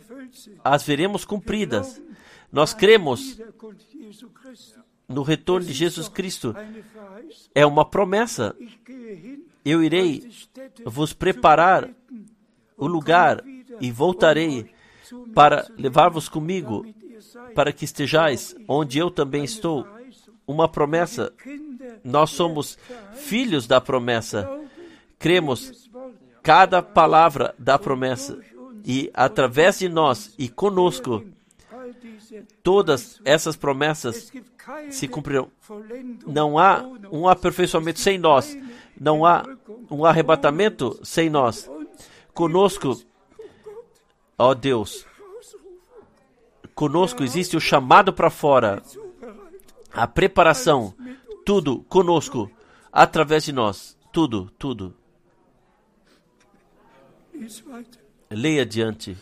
[0.65, 2.01] as veremos cumpridas.
[2.51, 3.39] Nós cremos
[5.09, 6.55] no retorno de Jesus Cristo.
[7.55, 8.57] É uma promessa.
[9.65, 10.31] Eu irei
[10.85, 11.91] vos preparar
[12.77, 13.43] o lugar
[13.81, 14.71] e voltarei
[15.35, 16.85] para levar-vos comigo,
[17.55, 19.87] para que estejais onde eu também estou.
[20.47, 21.33] Uma promessa.
[22.05, 22.79] Nós somos
[23.15, 24.49] filhos da promessa.
[25.19, 25.91] Cremos
[26.43, 28.39] cada palavra da promessa.
[28.85, 31.25] E através de nós e conosco,
[32.63, 34.33] todas essas promessas
[34.91, 35.09] se.
[35.67, 38.57] Vollendung Não há um aperfeiçoamento sem nós.
[38.99, 39.45] Não há
[39.91, 41.69] um arrebatamento sem nós.
[42.33, 43.01] Conosco,
[44.39, 45.07] ó Deus,
[46.75, 48.83] conosco existe o chamado para fora,
[49.93, 50.95] a preparação,
[51.45, 52.51] tudo conosco,
[52.93, 53.97] através de nós.
[54.13, 54.95] Tudo, tudo.
[58.31, 59.17] Leia adiante.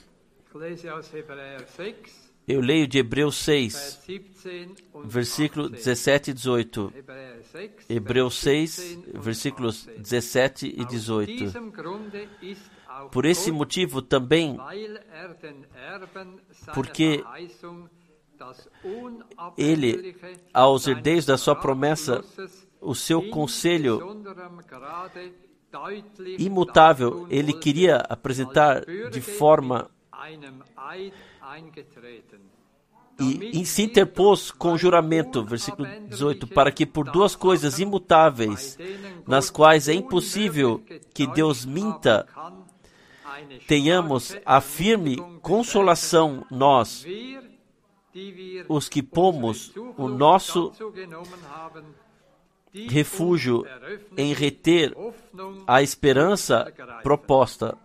[0.47, 5.83] Ich lese aus Hebräer 6, Eu leio de Hebreus 6, Vers 17 und versículo 18.
[5.83, 6.93] 17 e 18.
[6.95, 10.03] Hebräer 6, Hebreus Vers 6, 17 und versículos 18.
[10.03, 11.29] 17 e Aus
[12.43, 12.65] 18.
[13.11, 14.57] Por esse motivo também,
[16.72, 17.24] Porque
[19.57, 20.16] ele,
[20.53, 22.24] aos herdeiros da sua promessa,
[22.80, 24.22] o seu conselho
[26.38, 29.90] imutável, ele queria apresentar de forma
[33.18, 38.76] e, e se interpôs com juramento, versículo 18, para que por duas coisas imutáveis,
[39.26, 40.82] nas quais é impossível
[41.12, 42.26] que Deus minta,
[43.66, 47.05] tenhamos a firme consolação nós,
[48.68, 50.72] os que pomos o nosso
[52.89, 53.64] refúgio
[54.16, 54.95] em reter
[55.66, 56.72] a esperança
[57.03, 57.76] proposta.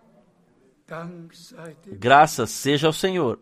[1.85, 3.39] Graças seja ao Senhor.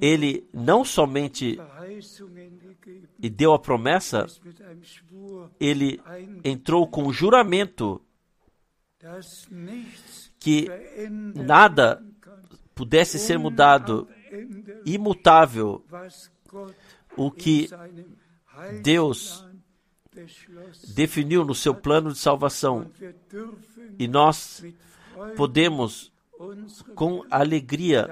[0.00, 1.58] Ele não somente
[3.20, 4.26] e deu a promessa,
[5.58, 6.00] ele
[6.44, 8.00] entrou com juramento
[10.38, 10.68] que
[11.34, 12.02] nada
[12.74, 14.08] pudesse ser mudado,
[14.84, 15.84] imutável,
[17.16, 17.68] o que
[18.82, 19.44] Deus
[20.94, 22.90] definiu no seu plano de salvação.
[23.98, 24.64] E nós
[25.36, 26.12] podemos,
[26.94, 28.08] com alegria,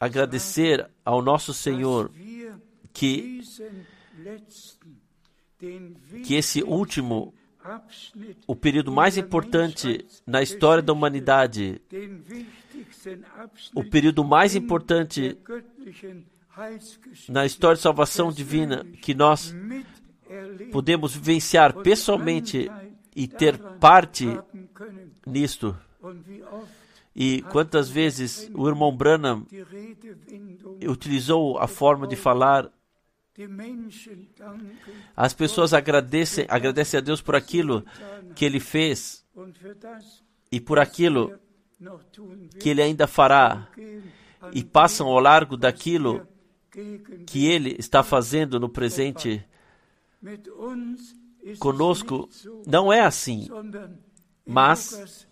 [0.00, 2.10] agradecer ao nosso Senhor
[2.92, 3.40] que,
[6.24, 7.34] que esse último,
[8.46, 11.80] o período mais importante na história da humanidade,
[13.74, 15.36] o período mais importante
[17.28, 19.54] na história de salvação divina, que nós
[20.72, 22.70] podemos vivenciar pessoalmente
[23.14, 24.26] e ter parte
[25.26, 25.76] nisto.
[27.16, 29.46] E quantas vezes o irmão Branham
[30.88, 32.70] utilizou a forma de falar,
[35.16, 37.84] as pessoas agradecem, agradecem a Deus por aquilo
[38.34, 39.24] que ele fez
[40.52, 41.38] e por aquilo
[42.60, 43.68] que ele ainda fará
[44.52, 46.26] e passam ao largo daquilo
[47.26, 49.44] que ele está fazendo no presente
[51.58, 52.28] conosco.
[52.66, 53.48] Não é assim.
[54.46, 55.26] Mas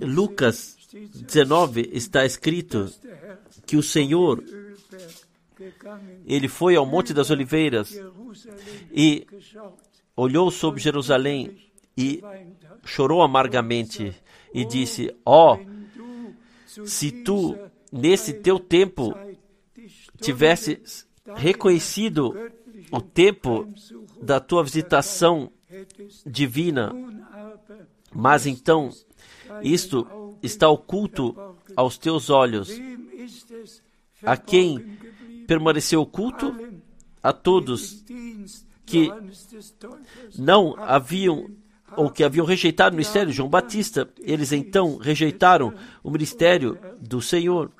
[0.00, 2.92] Lukas 19 Lucas steht es, 19 está escrito
[3.64, 4.42] que o Senhor,
[6.26, 8.00] ele foi ao Monte das Oliveiras
[8.92, 9.26] e
[10.16, 11.56] olhou sobre Jerusalém
[11.96, 12.22] e
[12.84, 14.14] chorou amargamente
[14.52, 17.56] e disse: Ó, oh, se tu
[17.92, 19.14] nesse teu tempo
[20.20, 22.34] tivesses reconhecido
[22.90, 23.68] o tempo
[24.20, 25.50] da tua visitação
[26.26, 26.92] divina,
[28.14, 28.90] mas então
[29.62, 31.34] isto está oculto
[31.76, 32.70] aos teus olhos.
[34.22, 34.98] A quem
[35.46, 36.54] permaneceu oculto?
[37.22, 38.04] A todos
[38.84, 39.10] que
[40.36, 41.48] não haviam
[41.96, 44.08] ou que haviam rejeitado o ministério de João Batista.
[44.20, 47.70] Eles então rejeitaram o ministério do Senhor.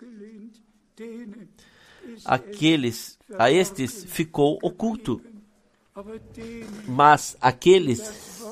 [2.24, 5.20] Aqueles, a estes ficou oculto,
[6.86, 8.42] mas aqueles,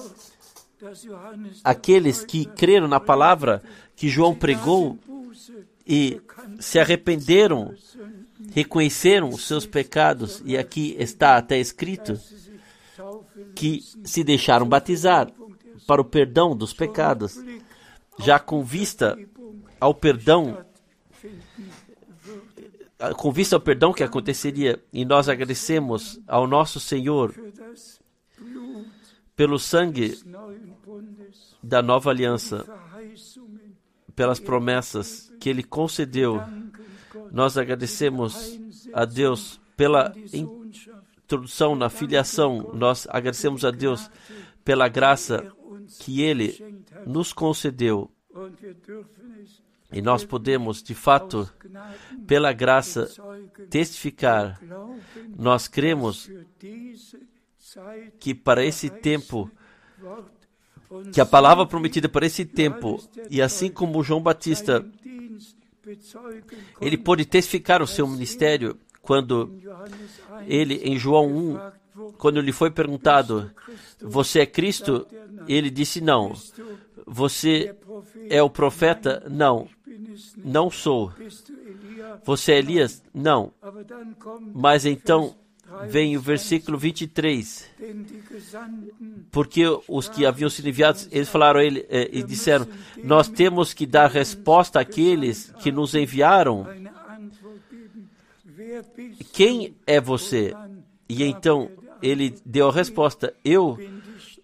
[1.63, 3.63] aqueles que creram na palavra
[3.95, 4.99] que João pregou
[5.87, 6.21] e
[6.59, 7.75] se arrependeram,
[8.51, 12.19] reconheceram os seus pecados, e aqui está até escrito
[13.55, 15.31] que se deixaram batizar
[15.87, 17.39] para o perdão dos pecados,
[18.19, 19.19] já com vista
[19.81, 20.65] ao perdão,
[23.17, 27.35] com vista ao perdão que aconteceria, e nós agradecemos ao nosso Senhor
[29.35, 30.19] pelo sangue
[31.63, 32.67] da nova aliança,
[34.15, 36.43] pelas promessas que ele concedeu.
[37.31, 38.59] Nós agradecemos
[38.93, 42.71] a Deus pela introdução na filiação.
[42.75, 44.11] Nós agradecemos a Deus
[44.65, 45.53] pela graça
[46.01, 48.11] que ele nos concedeu.
[49.93, 51.53] E nós podemos, de fato,
[52.27, 53.09] pela graça,
[53.69, 54.61] testificar.
[55.37, 56.31] Nós cremos
[58.19, 59.51] que para esse tempo,
[61.13, 64.85] que a palavra prometida para esse tempo, e assim como João Batista,
[66.81, 71.81] ele pôde testificar o seu ministério quando in Johannes 1 ele, em João 1, gefragt
[71.95, 73.51] wurde, quando lhe foi perguntado:
[74.01, 75.07] Você é Cristo?
[75.49, 76.33] Ele disse: Não.
[77.07, 77.75] Você
[78.29, 79.27] é o profeta?
[79.29, 79.69] Não,
[80.37, 81.13] não sou.
[82.25, 83.03] Você é Elias?
[83.13, 83.53] Não.
[84.55, 85.35] Mas então
[85.89, 87.71] vem o 23, versículo 23.
[87.79, 92.67] denn die Gesandten Porque os que haviam sido enviados, eles falaram ele eh, e disseram:
[93.05, 96.67] Nós temos que dar resposta àqueles que nos enviaram.
[99.33, 100.55] Quem é você?
[101.09, 101.71] E então
[102.03, 103.79] ele deu a resposta: Eu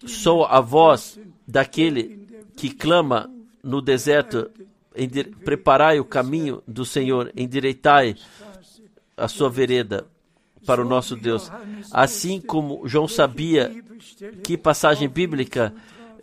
[0.05, 3.29] sou a voz daquele que clama
[3.61, 4.49] no deserto:
[4.95, 8.15] "Ende- Preparai o caminho do Senhor, endireitai
[9.17, 10.05] a sua vereda
[10.65, 11.51] para o nosso Deus.
[11.91, 13.83] Assim como João sabia
[14.43, 15.73] que passagem bíblica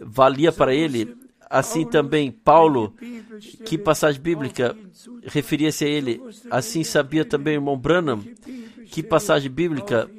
[0.01, 1.17] valia para ele,
[1.49, 2.95] assim também Paulo,
[3.65, 4.77] que passagem bíblica
[5.23, 6.21] referia-se a ele,
[6.51, 8.25] assim sabia também o irmão Branham,
[8.91, 10.11] que passagem bíblica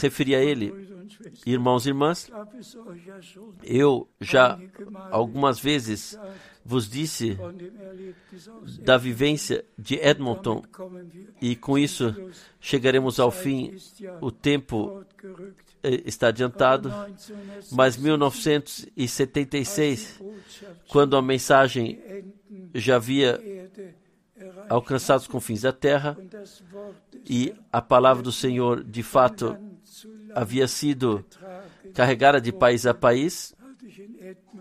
[0.00, 0.74] referia a ele.
[1.44, 2.30] Irmãos e irmãs,
[3.62, 4.58] eu já
[5.10, 6.18] algumas vezes
[6.66, 7.38] vos disse
[8.82, 10.62] da vivência de Edmonton.
[11.40, 12.12] E com isso
[12.60, 13.76] chegaremos ao fim.
[14.20, 15.04] O tempo
[15.82, 21.98] eh, está adiantado, 1976 mas 1976, Botschaft quando a mensagem
[22.74, 23.40] já havia
[24.68, 26.18] alcançado os confins da terra
[27.28, 29.56] e a palavra do Senhor de fato
[30.34, 31.24] havia sido
[31.94, 33.54] carregada de país a país.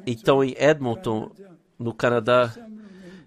[0.06, 1.32] Então, em Edmonton,
[1.78, 2.54] no Canadá,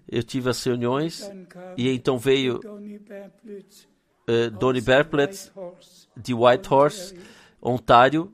[0.07, 1.29] eu tive as reuniões
[1.77, 5.51] e então veio uh, Donny Berplitz
[6.17, 7.15] de Whitehorse,
[7.61, 8.33] Ontário,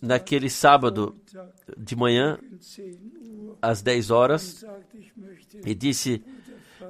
[0.00, 1.14] naquele sábado
[1.76, 2.96] de manhã, 10
[3.28, 4.64] Uhr às 10 horas,
[5.64, 6.24] e disse: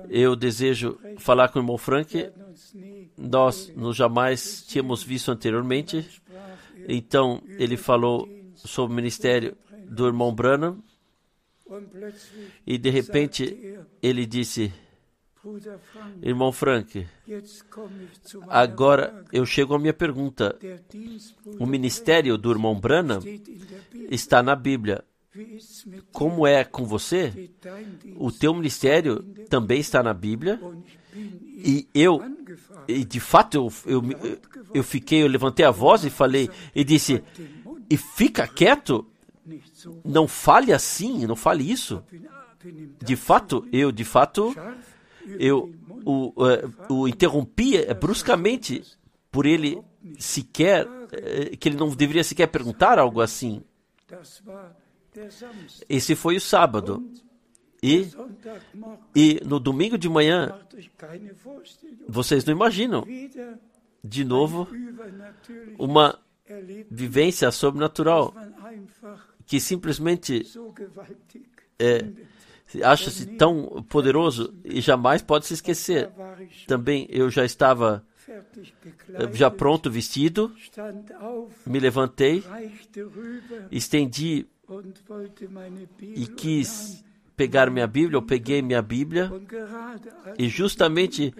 [0.09, 2.31] Eu desejo falar com o irmão Frank.
[3.17, 5.99] Nós nos jamais tínhamos visto anteriormente.
[5.99, 9.57] er Então ele falou sobre o ministério
[9.89, 10.83] do irmão Branham
[12.67, 14.73] e de repente ele disse:
[16.23, 17.07] Irmão Frank,
[18.49, 20.57] agora eu chego à minha pergunta.
[21.59, 23.21] O ministério do irmão Bibel.
[24.09, 25.05] está na Bíblia.
[26.13, 27.51] Como é com você?
[28.17, 30.61] O teu ministério também está na Bíblia.
[31.15, 32.21] E eu,
[32.87, 34.39] e de fato, eu, eu,
[34.75, 37.23] eu fiquei, eu levantei a voz e falei, e disse:
[37.91, 39.07] E fica quieto.
[40.05, 42.03] Não fale assim, não fale isso.
[43.03, 44.55] De fato, eu, de fato,
[45.39, 45.73] eu
[46.05, 48.83] o, eh, o interrompi eh, bruscamente
[49.31, 49.83] por ele
[50.19, 53.63] sequer, eh, que ele não deveria sequer perguntar algo assim.
[55.89, 57.09] Esse foi o sábado.
[57.83, 58.09] E,
[59.15, 60.57] e no domingo de manhã,
[62.09, 63.05] vocês não imaginam,
[64.05, 64.69] de novo,
[65.77, 66.17] uma
[66.89, 68.33] vivência sobrenatural
[69.53, 70.47] que simplesmente
[71.79, 72.09] É.
[72.83, 76.11] acha-se tão poderoso e jamais pode se esquecer.
[76.67, 80.51] Também eu já estava eh, já pronto, vestido,
[81.67, 82.43] me levantei,
[83.71, 84.47] estendi
[86.01, 87.05] e quis
[87.37, 89.31] pegar minha Bíblia, eu peguei minha Bíblia
[90.39, 91.35] e justamente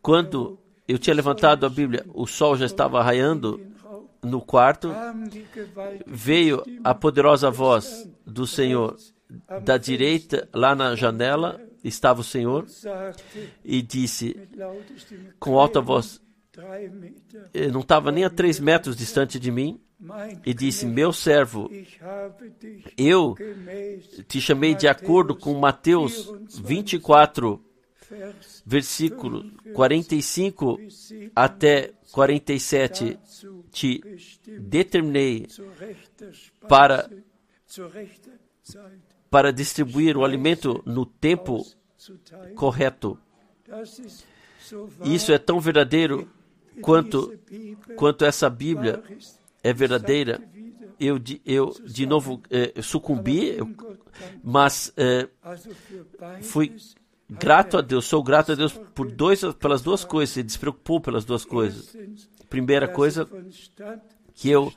[0.00, 3.60] quando eu tinha levantado a Bíblia, o sol já estava raiando
[4.28, 4.90] no quarto,
[6.06, 8.96] veio a poderosa voz do Senhor
[9.62, 12.66] da direita, lá na janela estava o Senhor
[13.64, 14.36] e disse
[15.38, 16.20] com alta voz,
[17.54, 19.80] eh, não estava nem a três metros distante de mim,
[20.46, 21.70] e disse: Meu servo,
[22.96, 23.34] eu
[24.28, 27.64] te chamei de acordo com Mateus 24,
[28.08, 34.00] Vers versículo 45 bis sieben até 47, dazu te
[34.60, 35.46] determinei
[36.68, 37.08] para-
[39.30, 41.64] para distribuir o alimento no tempo
[42.54, 43.18] correto.
[45.04, 46.28] Isso é tão verdadeiro
[46.80, 47.32] quanto,
[47.96, 49.02] quanto essa Bíblia
[49.62, 50.40] é verdadeira.
[51.00, 53.66] Eu, eu de novo eh, sucumbi, eu-
[54.42, 55.28] mas eh,
[56.42, 56.74] fui
[57.28, 61.00] grato a Deus, sou grato a Deus por dois, pelas duas coisas, ele se preocupou
[61.00, 61.96] pelas duas coisas.
[62.48, 63.28] Primeira coisa,
[64.34, 64.72] que eu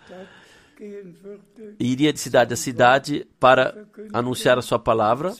[1.80, 5.34] iria de cidade a cidade para anunciar a sua palavra.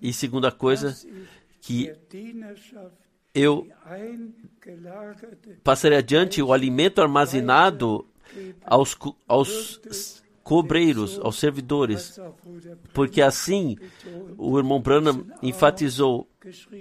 [0.00, 0.96] E segunda coisa,
[1.60, 1.92] que
[3.34, 3.68] eu
[5.62, 8.06] passaria adiante o alimento armazenado
[8.64, 8.96] aos,
[9.28, 9.80] aos
[10.46, 12.20] cobreiros, aos servidores,
[12.94, 13.76] porque assim
[14.38, 16.28] o irmão Branham enfatizou,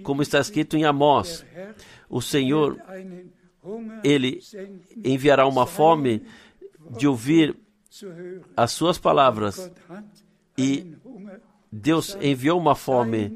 [0.04, 1.44] como está escrito em Amós,
[2.08, 2.80] o Senhor,
[4.04, 4.40] ele
[5.04, 6.22] enviará uma fome
[6.92, 7.58] de ouvir
[8.56, 9.72] as suas palavras.
[10.56, 10.96] E
[11.72, 13.36] Deus enviou uma fome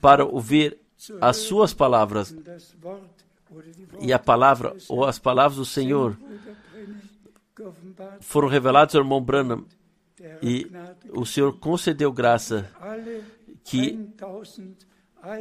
[0.00, 0.76] para ouvir
[1.20, 2.34] as suas palavras.
[4.00, 6.18] E a palavra, ou as palavras do Senhor,
[8.20, 9.64] foram reveladas ao irmão Branham.
[10.42, 10.70] E
[11.10, 12.70] o Senhor concedeu graça
[13.64, 14.88] que 1100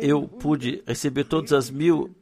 [0.02, 2.14] eu pude receber todas as mil,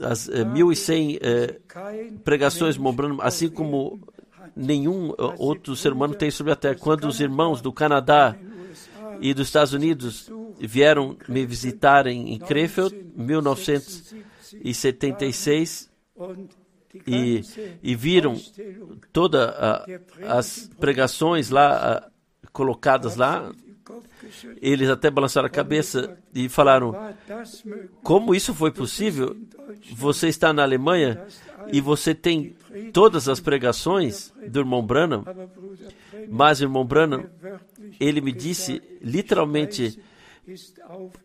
[0.00, 4.00] as eh, mil e cem eh, Kein pregações auf assim como
[4.54, 6.74] nenhum eh, outro ser humano tem sobre a terra.
[6.74, 8.36] Quando os irmãos do Canadá
[9.20, 15.32] e dos Estados Unidos vieram me visitar em, Krefeld, 1976, und die
[17.06, 17.42] e,
[17.82, 18.36] e viram
[19.12, 19.50] todas
[20.26, 22.10] as pregações lá ah,
[22.52, 23.50] colocadas lá.
[24.60, 26.94] Eles até balançaram a cabeça e falaram?
[28.02, 29.36] Como isso foi possível?
[29.92, 31.24] Você está na Alemanha
[31.72, 32.54] e você tem
[32.92, 35.24] todas as pregações do irmão Branham,
[36.30, 37.26] mas o irmão Branham,
[37.98, 40.00] ele me disse literalmente: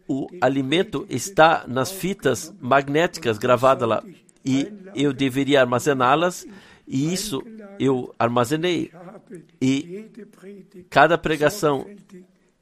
[0.08, 4.04] o alimento está nas fitas magnéticas gravadas lá
[4.48, 6.48] e eu deveria armazená-las
[6.88, 7.44] e isso
[7.80, 8.92] eu armazenei
[9.62, 10.10] e
[10.90, 11.86] cada pregação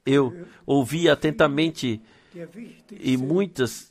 [0.06, 2.00] Eu ouvi atentamente
[2.92, 3.90] e muitas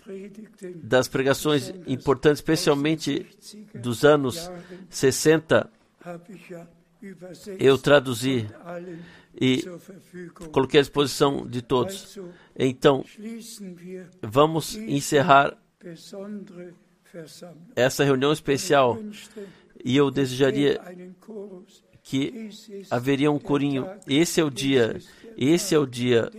[0.76, 3.28] das pregações importantes, especialmente
[3.74, 4.50] dos anos
[4.90, 5.70] 60,
[6.06, 6.68] habe ich ja
[7.02, 8.48] übersetzt eu traduzi
[9.36, 9.64] e
[10.52, 12.18] coloquei à disposição de todos.
[12.56, 13.04] Então,
[14.22, 15.58] vamos encerrar.
[17.76, 18.98] Essa reunião especial
[19.84, 20.82] e eu es desejaria
[22.02, 22.50] que
[22.90, 23.88] haveria um corinho.
[24.08, 25.00] Esse é o dia,
[25.38, 26.32] esse é o dia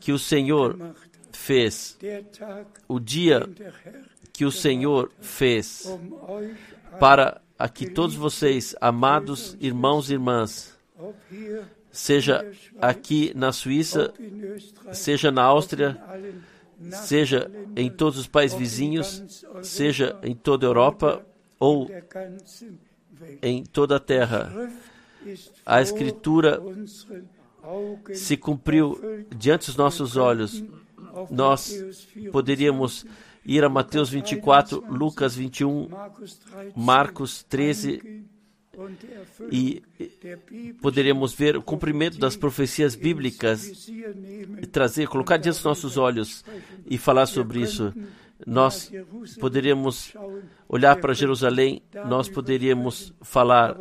[0.00, 0.94] que o Senhor
[1.32, 1.96] fez.
[2.88, 3.48] O dia
[4.32, 5.86] que o Senhor fez
[6.98, 7.40] para
[7.74, 10.76] que todos vocês, amados irmãos e irmãs,
[11.90, 12.44] seja
[12.80, 14.12] aqui na Suíça,
[14.92, 16.00] seja na Áustria,
[17.04, 21.26] seja em todos os países vizinhos, seja em toda a Europa
[21.58, 21.88] ou
[23.42, 24.52] em toda a terra.
[25.66, 26.60] A Escritura
[28.14, 28.98] se cumpriu
[29.36, 30.62] diante dos nossos olhos.
[31.30, 33.06] Nós Matthäus 24, Poderíamos
[33.44, 38.28] ir a Mateus 24, Lucas 21, Markus 13, Marcos 13 eingehen
[38.78, 43.90] und die Erfüllung e poderíamos ver o cumprimento das profecias bíblicas
[44.70, 46.44] trazer, colocar diante dos nossos olhos
[46.88, 47.92] e falar sobre isso.
[48.46, 48.92] Nós
[49.40, 50.14] poderíamos
[50.68, 53.76] olhar para Jerusalém, nós poderíamos falar,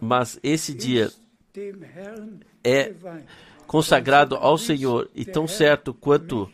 [0.00, 1.10] mas esse dia
[2.62, 2.94] é
[3.66, 6.48] consagrado ao Senhor e tão certo quanto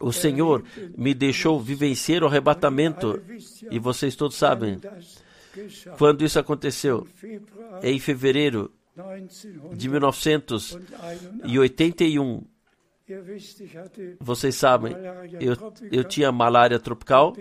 [0.00, 0.64] o Senhor
[0.96, 3.20] me deixou vivenciar o arrebatamento,
[3.70, 4.80] e vocês todos sabem,
[5.98, 7.06] quando isso aconteceu,
[7.82, 8.72] em fevereiro
[9.74, 12.44] de 1981,
[14.18, 14.94] vocês sabem,
[15.38, 15.56] eu,
[15.92, 17.34] eu tinha malária tropical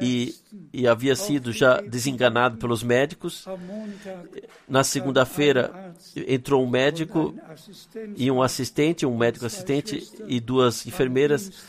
[0.00, 0.34] e,
[0.72, 3.44] e havia sido já desenganado pelos médicos.
[4.66, 5.92] Na segunda-feira
[6.26, 7.34] entrou um médico
[8.16, 11.68] e um assistente, um médico assistente e duas enfermeiras.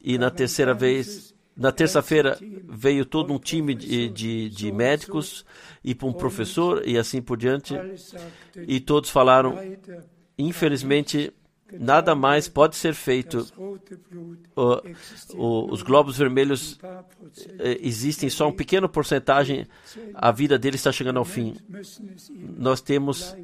[0.00, 2.38] E na terceira vez, na terça-feira,
[2.68, 5.44] veio todo um time de, de, de médicos
[5.82, 7.74] e um professor e assim por diante.
[8.68, 9.58] E todos falaram:
[10.38, 11.32] infelizmente,
[11.78, 13.46] nada mais pode ser feito.
[14.56, 14.80] O-
[15.34, 16.78] o- os glóbulos vermelhos
[17.58, 19.66] eh, existem só um pequeno porcentagem,
[20.14, 21.54] a vida dele está chegando ao fim.
[22.56, 23.34] Nós temos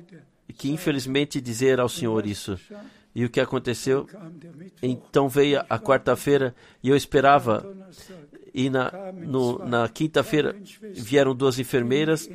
[0.56, 2.58] que, infelizmente, dizer ao Senhor isso.
[3.14, 4.06] E o que aconteceu?
[4.82, 7.66] Então veio a quarta-feira e eu esperava,
[8.54, 8.92] e na,
[9.66, 10.54] na quinta-feira
[10.94, 12.28] vieram duas enfermeiras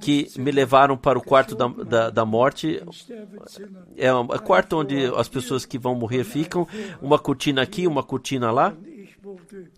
[0.00, 2.82] que me levaram para o quarto da, da, da morte.
[2.90, 3.82] Sterbezimmer.
[3.96, 6.66] É um é quarto onde as pessoas que vão morrer ficam,
[7.00, 8.74] uma cortina aqui, uma cortina lá.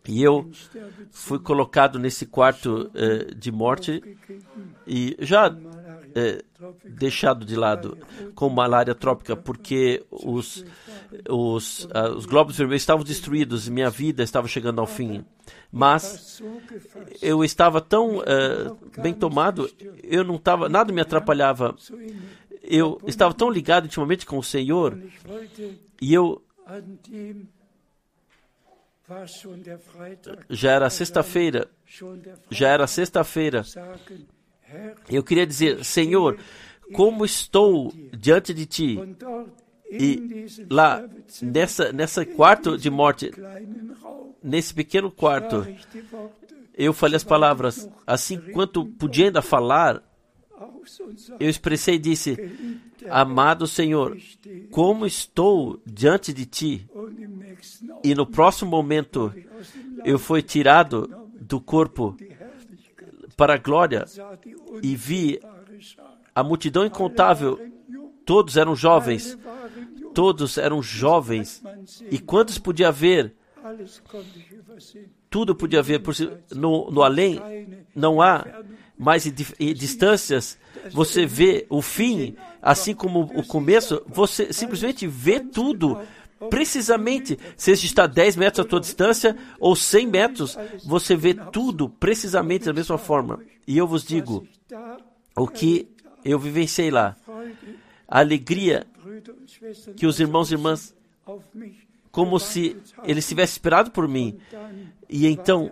[0.07, 0.51] E eu
[1.11, 4.03] fui colocado nesse quarto eh, de morte
[4.87, 5.55] e já
[6.15, 6.43] eh,
[6.85, 7.99] deixado de lado
[8.35, 10.65] com malária trópica porque os,
[11.29, 15.25] os, ah, os glóbulos vermelhos estavam destruídos e minha vida estava chegando ao fim.
[15.71, 16.41] Mas
[17.21, 19.69] eu estava tão eh, bem tomado,
[20.03, 21.75] eu não estava, nada me atrapalhava.
[22.63, 24.99] Eu estava tão ligado intimamente com o Senhor
[26.01, 26.43] e eu
[30.49, 31.69] já era sexta-feira,
[32.51, 33.63] já era sexta-feira.
[35.09, 36.39] Eu queria dizer, Senhor,
[36.93, 38.99] como estou diante de Ti
[39.91, 41.05] e lá
[41.41, 43.31] nessa nessa quarto de morte,
[44.43, 45.67] nesse pequeno quarto,
[46.77, 50.03] eu falei as palavras assim quanto podia ainda falar.
[51.39, 52.37] Eu expressei e disse:
[53.09, 54.17] Amado Senhor,
[54.71, 56.89] como estou diante de Ti.
[58.03, 59.33] E no próximo momento
[60.05, 61.09] eu fui tirado
[61.41, 62.17] do corpo
[63.37, 64.05] para a glória
[64.83, 65.41] e vi
[66.35, 67.59] a multidão incontável.
[68.25, 69.37] Todos eram jovens,
[70.15, 71.63] todos eram jovens.
[72.11, 73.35] E quantos podia ver?
[73.63, 75.07] alles konnte ich übersehen.
[75.31, 75.99] Tudo podia ver.
[76.01, 77.41] Por si- no, no além
[77.95, 78.45] não há
[78.97, 80.59] mais di- distâncias.
[80.93, 84.03] Você vê o fim, assim como o começo.
[84.07, 85.99] Você simplesmente vê tudo.
[86.51, 92.65] Precisamente, seja está 10 metros à tua distância ou 100 metros, você vê tudo precisamente
[92.65, 93.41] da mesma forma.
[93.67, 94.47] E eu vos digo
[95.37, 95.89] o que
[96.25, 97.17] eu vivenciei lá.
[98.09, 98.87] A alegria
[99.97, 100.95] que os irmãos e irmãs,
[102.11, 104.39] como se eles tivessem esperado por mim.
[105.09, 105.71] E então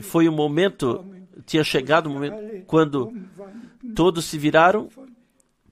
[0.00, 1.04] foi o momento,
[1.44, 3.12] tinha chegado o momento quando
[3.94, 4.88] todos se viraram,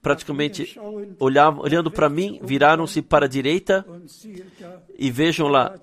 [0.05, 0.79] praticamente
[1.19, 3.83] olhavam, olhando para mim, viraram-se para a direita
[4.99, 5.73] e vejam lá,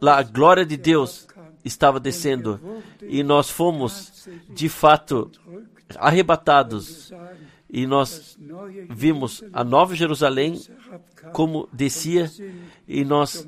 [0.00, 1.28] lá a glória de Deus
[1.64, 2.58] estava descendo
[3.00, 5.30] e nós fomos de fato
[5.94, 7.12] arrebatados
[7.70, 8.36] e nós
[8.90, 10.60] vimos a Nova Jerusalém
[11.32, 12.28] como descia
[12.88, 13.46] e nós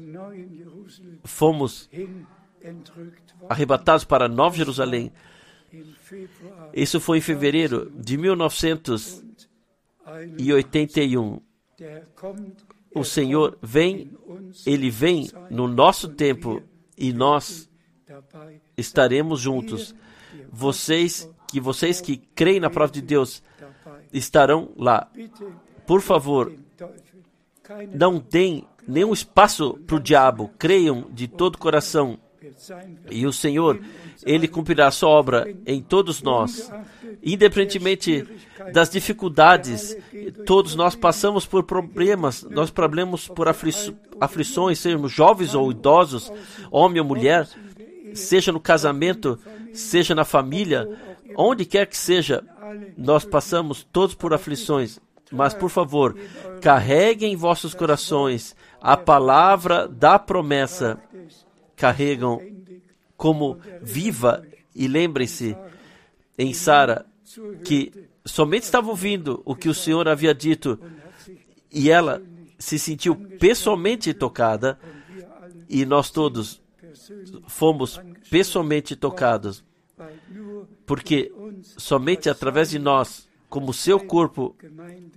[1.25, 1.91] fomos
[3.49, 5.11] arrebatados para Nova Jerusalém.
[6.73, 8.17] Isso foi em fevereiro de
[10.07, 11.41] 1981.
[12.95, 14.11] O Senhor vem,
[14.65, 16.63] ele vem no nosso tempo
[16.97, 17.69] e nós
[18.77, 19.95] estaremos juntos.
[20.51, 23.43] Vocês que vocês que creem na prova de Deus
[24.13, 25.11] estarão lá.
[25.87, 26.53] Por favor,
[27.95, 30.51] não deem nenhum espaço para o diabo.
[30.59, 32.19] Creiam de todo o coração.
[33.11, 33.81] E o Senhor,
[34.25, 36.71] Ele cumprirá a sua obra em todos nós.
[37.23, 38.27] Independentemente
[38.73, 39.97] das dificuldades,
[40.45, 43.73] todos nós passamos por problemas, nós problemas por afli
[44.21, 46.33] aflições, sejamos jovens ou idosos,
[46.71, 47.47] homem ou mulher,
[48.15, 49.39] seja no casamento,
[49.73, 50.89] seja na família,
[51.37, 52.43] onde quer que seja,
[52.97, 54.99] nós passamos todos por aflições.
[55.31, 56.17] Mas, por favor,
[56.61, 60.99] carreguem em vossos corações a palavra da promessa.
[61.77, 62.41] Carregam
[63.17, 64.43] como viva.
[64.75, 65.57] E lembrem-se
[66.39, 67.07] em Sara
[67.65, 67.93] que
[68.25, 70.79] somente estava ouvindo o que o Senhor havia dito.
[71.71, 72.23] E ela
[72.59, 74.79] se sentiu pessoalmente tocada.
[75.69, 76.63] E nós todos
[77.47, 78.01] fomos
[78.31, 79.65] pessoalmente tocados.
[80.85, 84.55] Porque somente através de nós, como seu corpo,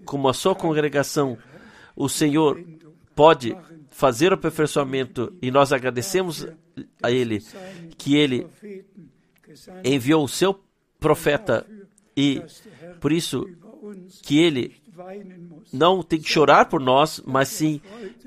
[0.05, 1.37] como a sua congregação,
[1.95, 2.63] o Senhor
[3.15, 3.55] pode
[3.99, 6.47] fazer o aperfeiçoamento e nós agradecemos
[7.03, 7.43] a Ele
[7.97, 8.47] que Ele
[9.83, 10.57] enviou o seu
[10.97, 11.67] profeta
[12.15, 12.41] e
[13.01, 13.45] por isso
[14.23, 14.77] que Ele
[15.73, 17.81] não tem que chorar por nós, mas sim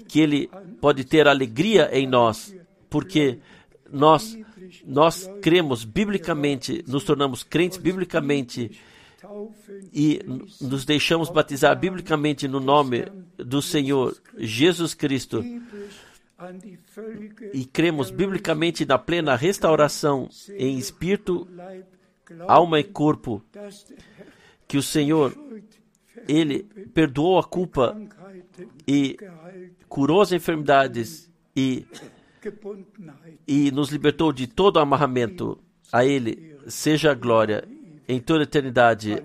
[0.07, 2.55] que Ele pode ter alegria em nós,
[2.91, 3.39] porque
[3.91, 4.39] nós
[4.85, 8.79] nós cremos biblicamente, nos tornamos crentes biblicamente
[9.93, 10.21] e
[10.61, 13.05] nos deixamos batizar biblicamente no nome
[13.37, 15.45] do Senhor Jesus Cristo
[17.53, 21.47] e cremos biblicamente na plena restauração em espírito,
[22.49, 23.43] alma e corpo,
[24.67, 25.33] que o Senhor
[26.29, 26.65] ele
[26.95, 27.97] perdoou a culpa
[28.87, 29.17] e
[29.89, 31.87] curou as enfermidades e
[33.47, 35.59] e nos libertou de todo amarramento.
[35.93, 37.65] A Ele seja a glória
[38.13, 39.23] em toda eternidade.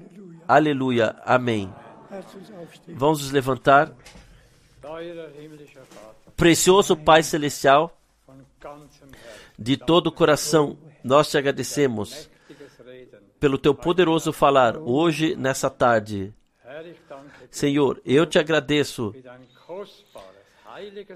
[0.47, 1.15] Aleluia.
[1.25, 1.73] Amém.
[2.87, 3.91] Vamos nos levantar.
[6.35, 7.99] Precioso Pai Celestial,
[9.59, 12.29] de todo o coração, nós te agradecemos
[13.39, 16.33] pelo teu poderoso falar hoje, nessa tarde.
[17.51, 19.13] Senhor, eu te agradeço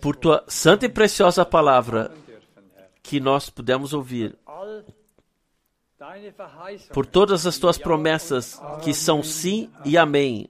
[0.01, 2.11] por tua santa e preciosa palavra
[3.01, 4.36] que nós pudemos ouvir,
[6.93, 10.49] por todas as tuas promessas que são sim e amém.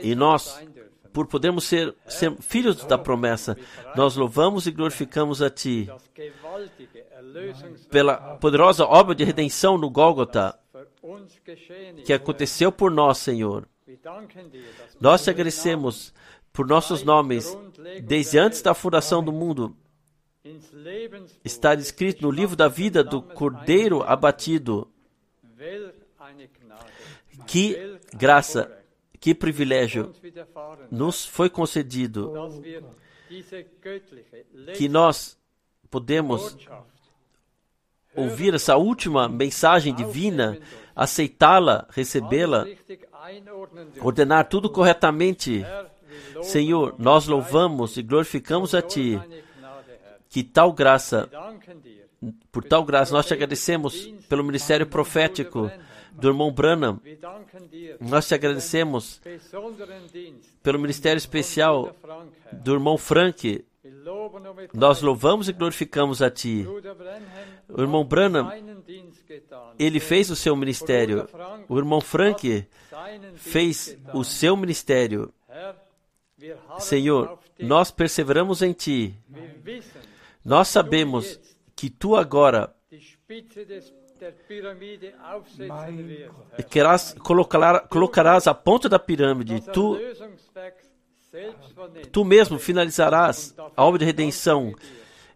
[0.00, 0.62] E nós,
[1.12, 3.56] por podermos ser, ser filhos da promessa,
[3.96, 5.88] nós louvamos e glorificamos a Ti.
[7.90, 10.58] Pela poderosa obra de redenção no Gólgota
[12.04, 13.68] que aconteceu por nós, Senhor.
[15.00, 16.14] Nós te agradecemos
[16.52, 17.56] por nossos nomes,
[18.02, 19.76] desde antes da fundação do mundo,
[21.44, 24.88] está escrito no livro da vida do Cordeiro abatido.
[27.46, 28.70] Que graça,
[29.20, 30.12] que privilégio
[30.90, 32.32] nos foi concedido
[34.76, 35.38] que nós
[35.90, 36.56] podemos
[38.14, 40.58] ouvir essa última mensagem divina,
[40.94, 42.66] aceitá-la, recebê-la,
[44.00, 45.64] ordenar tudo corretamente
[46.42, 49.20] Senhor, nós louvamos e glorificamos a Ti.
[50.32, 51.28] Que tal graça,
[52.50, 55.70] por tal graça, nós te agradecemos pelo ministério profético
[56.10, 56.98] do irmão Branham.
[58.00, 59.20] Nós te agradecemos
[60.62, 61.94] pelo ministério especial
[62.50, 63.62] do irmão Frank.
[64.72, 66.66] Nós louvamos e glorificamos a Ti.
[67.68, 68.50] O irmão Branham,
[69.78, 71.28] ele fez o seu ministério.
[71.68, 72.66] O irmão Frank
[73.34, 75.30] fez o seu ministério.
[76.78, 79.14] Senhor, nós perseveramos em Ti.
[80.44, 81.40] Nós sabemos
[81.74, 82.74] que Tu agora
[86.68, 89.60] querás, colocar, colocarás a ponta da pirâmide.
[89.72, 89.98] Tu,
[92.12, 94.74] tu mesmo finalizarás a obra de redenção.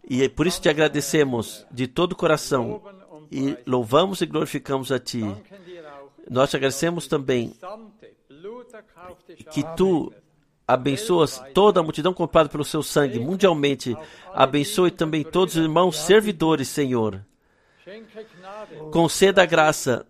[0.09, 2.81] E por isso te agradecemos de todo o coração.
[3.31, 5.23] E louvamos e glorificamos a Ti.
[6.31, 7.55] Nós te agradecemos também
[9.51, 10.13] que Tu
[10.67, 13.97] abençoas toda a multidão comprada pelo seu sangue mundialmente.
[14.35, 17.25] Abençoe também todos os irmãos servidores, Senhor.
[18.93, 20.07] Conceda a graça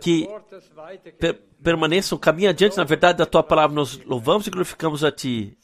[0.00, 0.28] que
[1.18, 3.74] per, permaneçam, caminhem adiante na verdade da tua palavra.
[3.74, 5.56] Nós louvamos e glorificamos a ti.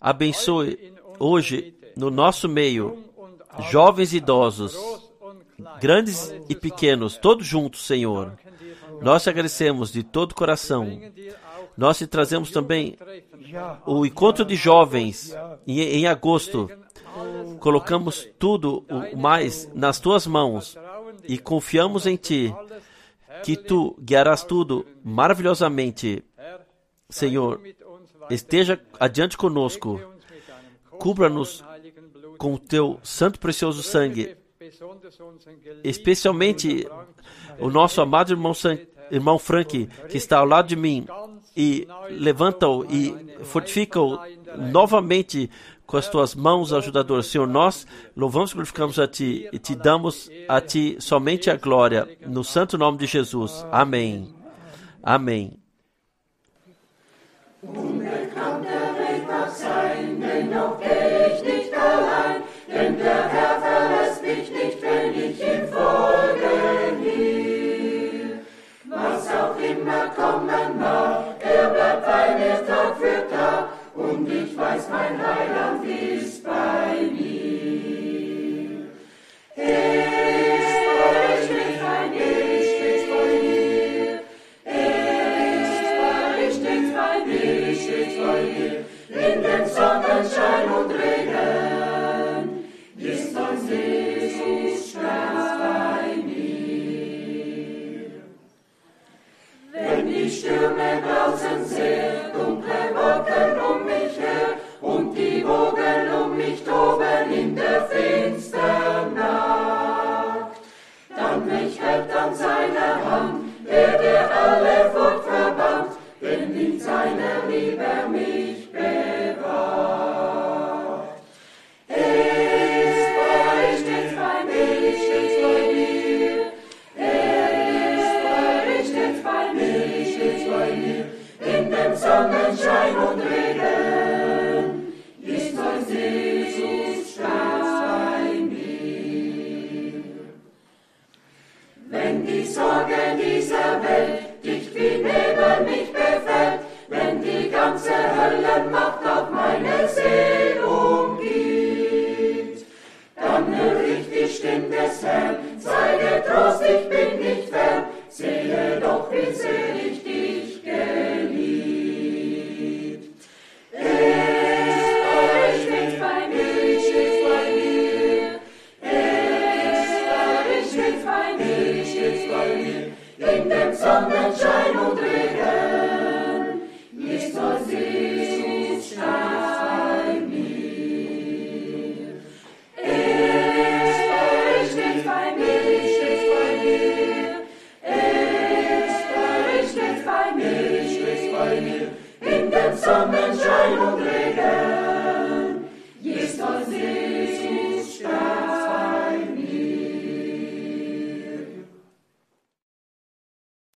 [0.00, 3.04] Abençoe hoje no nosso meio
[3.70, 4.76] jovens e idosos,
[5.80, 8.38] grandes e pequenos, todos juntos, Senhor.
[9.00, 11.00] Nós te agradecemos de todo o coração.
[11.76, 12.96] Nós trazemos também
[13.86, 15.34] o encontro de jovens
[15.66, 16.70] em, agosto.
[17.60, 20.76] Colocamos tudo o mais nas tuas mãos
[21.24, 22.54] e confiamos em ti,
[23.44, 26.24] que tu guiarás tudo maravilhosamente.
[27.08, 27.60] Senhor,
[28.30, 30.00] esteja adiante conosco.
[30.98, 31.64] Cubra-nos
[32.38, 34.36] com o teu santo e precioso sangue,
[35.84, 36.86] especialmente
[37.58, 38.78] o nosso amado irmão, San,
[39.10, 41.06] irmão Frank, que está ao lado de mim,
[41.56, 44.18] e levanta-o e fortifica-o
[44.56, 45.50] novamente
[45.86, 47.26] com as tuas mãos ajudadoras.
[47.26, 47.86] Senhor, nós
[48.16, 52.78] louvamos e glorificamos a ti e te damos a ti somente a glória, no santo
[52.78, 53.66] nome de Jesus.
[53.70, 54.34] Amém.
[55.02, 55.58] Amém.
[71.62, 72.06] er bleibt
[72.38, 78.86] mir Tag für Tag, und ich weiß, mein Heiland ist bei mir.
[79.54, 80.71] Er